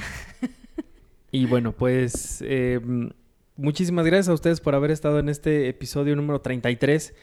Y 1.31 1.45
bueno, 1.45 1.71
pues 1.71 2.41
eh, 2.45 2.79
mm, 2.83 3.07
muchísimas 3.61 4.07
gracias 4.07 4.29
a 4.29 4.33
ustedes 4.33 4.59
por 4.59 4.73
haber 4.73 4.89
estado 4.89 5.19
en 5.19 5.29
este 5.29 5.69
episodio 5.69 6.15
número 6.15 6.41
33, 6.41 7.13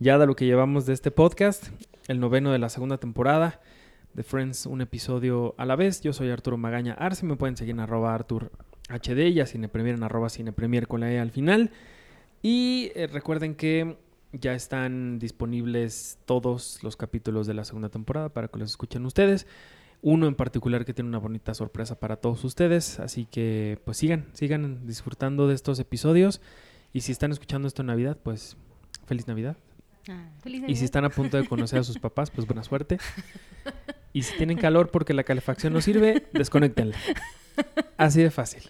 ya 0.00 0.18
de 0.18 0.26
lo 0.26 0.34
que 0.34 0.44
llevamos 0.44 0.86
de 0.86 0.92
este 0.92 1.12
podcast, 1.12 1.68
el 2.08 2.18
noveno 2.18 2.50
de 2.50 2.58
la 2.58 2.68
segunda 2.68 2.98
temporada 2.98 3.60
de 4.12 4.24
Friends, 4.24 4.66
un 4.66 4.80
episodio 4.80 5.54
a 5.56 5.64
la 5.64 5.76
vez. 5.76 6.00
Yo 6.00 6.12
soy 6.12 6.30
Arturo 6.30 6.56
Magaña 6.56 6.94
Arce, 6.94 7.24
me 7.24 7.36
pueden 7.36 7.56
seguir 7.56 7.74
en 7.74 7.80
arroba 7.80 8.12
Artur 8.12 8.50
HD 8.88 9.28
y 9.28 9.38
a 9.38 9.46
Cinepremier 9.46 9.94
en 9.94 10.02
arroba 10.02 10.30
Cinepremier 10.30 10.88
con 10.88 11.00
la 11.00 11.12
E 11.12 11.20
al 11.20 11.30
final. 11.30 11.70
Y 12.42 12.90
eh, 12.96 13.06
recuerden 13.06 13.54
que 13.54 13.96
ya 14.32 14.52
están 14.54 15.20
disponibles 15.20 16.18
todos 16.24 16.82
los 16.82 16.96
capítulos 16.96 17.46
de 17.46 17.54
la 17.54 17.64
segunda 17.64 17.88
temporada 17.88 18.30
para 18.30 18.48
que 18.48 18.58
los 18.58 18.70
escuchen 18.70 19.06
ustedes. 19.06 19.46
Uno 20.06 20.26
en 20.26 20.34
particular 20.34 20.84
que 20.84 20.92
tiene 20.92 21.08
una 21.08 21.18
bonita 21.18 21.54
sorpresa 21.54 21.98
para 21.98 22.16
todos 22.16 22.44
ustedes. 22.44 23.00
Así 23.00 23.24
que 23.24 23.78
pues 23.86 23.96
sigan, 23.96 24.26
sigan 24.34 24.86
disfrutando 24.86 25.48
de 25.48 25.54
estos 25.54 25.78
episodios. 25.78 26.42
Y 26.92 27.00
si 27.00 27.10
están 27.10 27.32
escuchando 27.32 27.66
esto 27.66 27.80
en 27.80 27.86
Navidad, 27.86 28.18
pues 28.22 28.58
feliz 29.06 29.26
Navidad. 29.26 29.56
Ah, 30.10 30.28
feliz 30.42 30.62
Y 30.68 30.76
si 30.76 30.84
están 30.84 31.06
a 31.06 31.08
punto 31.08 31.38
de 31.38 31.48
conocer 31.48 31.78
a 31.78 31.84
sus 31.84 31.98
papás, 31.98 32.30
pues 32.30 32.46
buena 32.46 32.62
suerte. 32.62 32.98
Y 34.12 34.22
si 34.22 34.36
tienen 34.36 34.58
calor 34.58 34.90
porque 34.90 35.14
la 35.14 35.24
calefacción 35.24 35.72
no 35.72 35.80
sirve, 35.80 36.26
desconéctenla. 36.34 36.96
Así 37.96 38.22
de 38.22 38.30
fácil. 38.30 38.62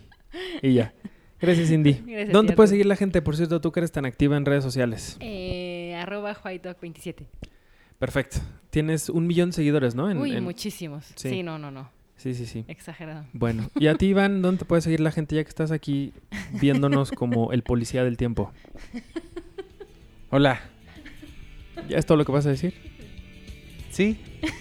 Y 0.62 0.74
ya. 0.74 0.94
Gracias, 1.40 1.68
Cindy. 1.68 1.94
Gracias, 2.06 2.32
¿Dónde 2.32 2.52
puedes 2.52 2.70
seguir 2.70 2.86
la 2.86 2.94
gente? 2.96 3.20
Por 3.22 3.36
cierto, 3.36 3.60
tú 3.60 3.72
que 3.72 3.80
eres 3.80 3.90
tan 3.90 4.06
activa 4.06 4.36
en 4.36 4.46
redes 4.46 4.62
sociales. 4.62 5.16
Eh, 5.18 5.96
arroba 5.96 6.34
whitedog27. 6.34 7.26
Perfecto. 7.98 8.38
Tienes 8.70 9.08
un 9.08 9.26
millón 9.26 9.50
de 9.50 9.56
seguidores, 9.56 9.94
¿no? 9.94 10.10
En- 10.10 10.18
Uy, 10.18 10.32
en- 10.32 10.44
muchísimos. 10.44 11.04
sí. 11.16 11.28
Sí. 11.30 11.42
no, 11.42 11.58
no, 11.58 11.70
no. 11.70 11.90
Sí, 12.16 12.34
sí, 12.34 12.46
sí. 12.46 12.64
Exagerado. 12.68 13.26
Bueno, 13.32 13.68
y 13.74 13.88
a 13.88 13.96
ti, 13.96 14.06
Iván, 14.06 14.40
¿dónde 14.40 14.60
te 14.60 14.64
puede 14.64 14.82
seguir 14.82 15.00
la 15.00 15.10
gente 15.10 15.34
ya 15.36 15.42
que 15.42 15.48
estás 15.48 15.72
aquí 15.72 16.12
viéndonos 16.60 17.10
como 17.10 17.52
el 17.52 17.62
policía 17.62 18.04
del 18.04 18.16
tiempo? 18.16 18.52
Hola. 20.30 20.60
¿Ya 21.88 21.98
es 21.98 22.06
todo 22.06 22.16
lo 22.16 22.24
que 22.24 22.32
vas 22.32 22.46
a 22.46 22.50
decir? 22.50 22.72
¿Sí? 23.90 24.16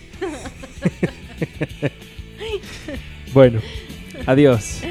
Bueno, 3.34 3.60
adiós. 4.28 4.82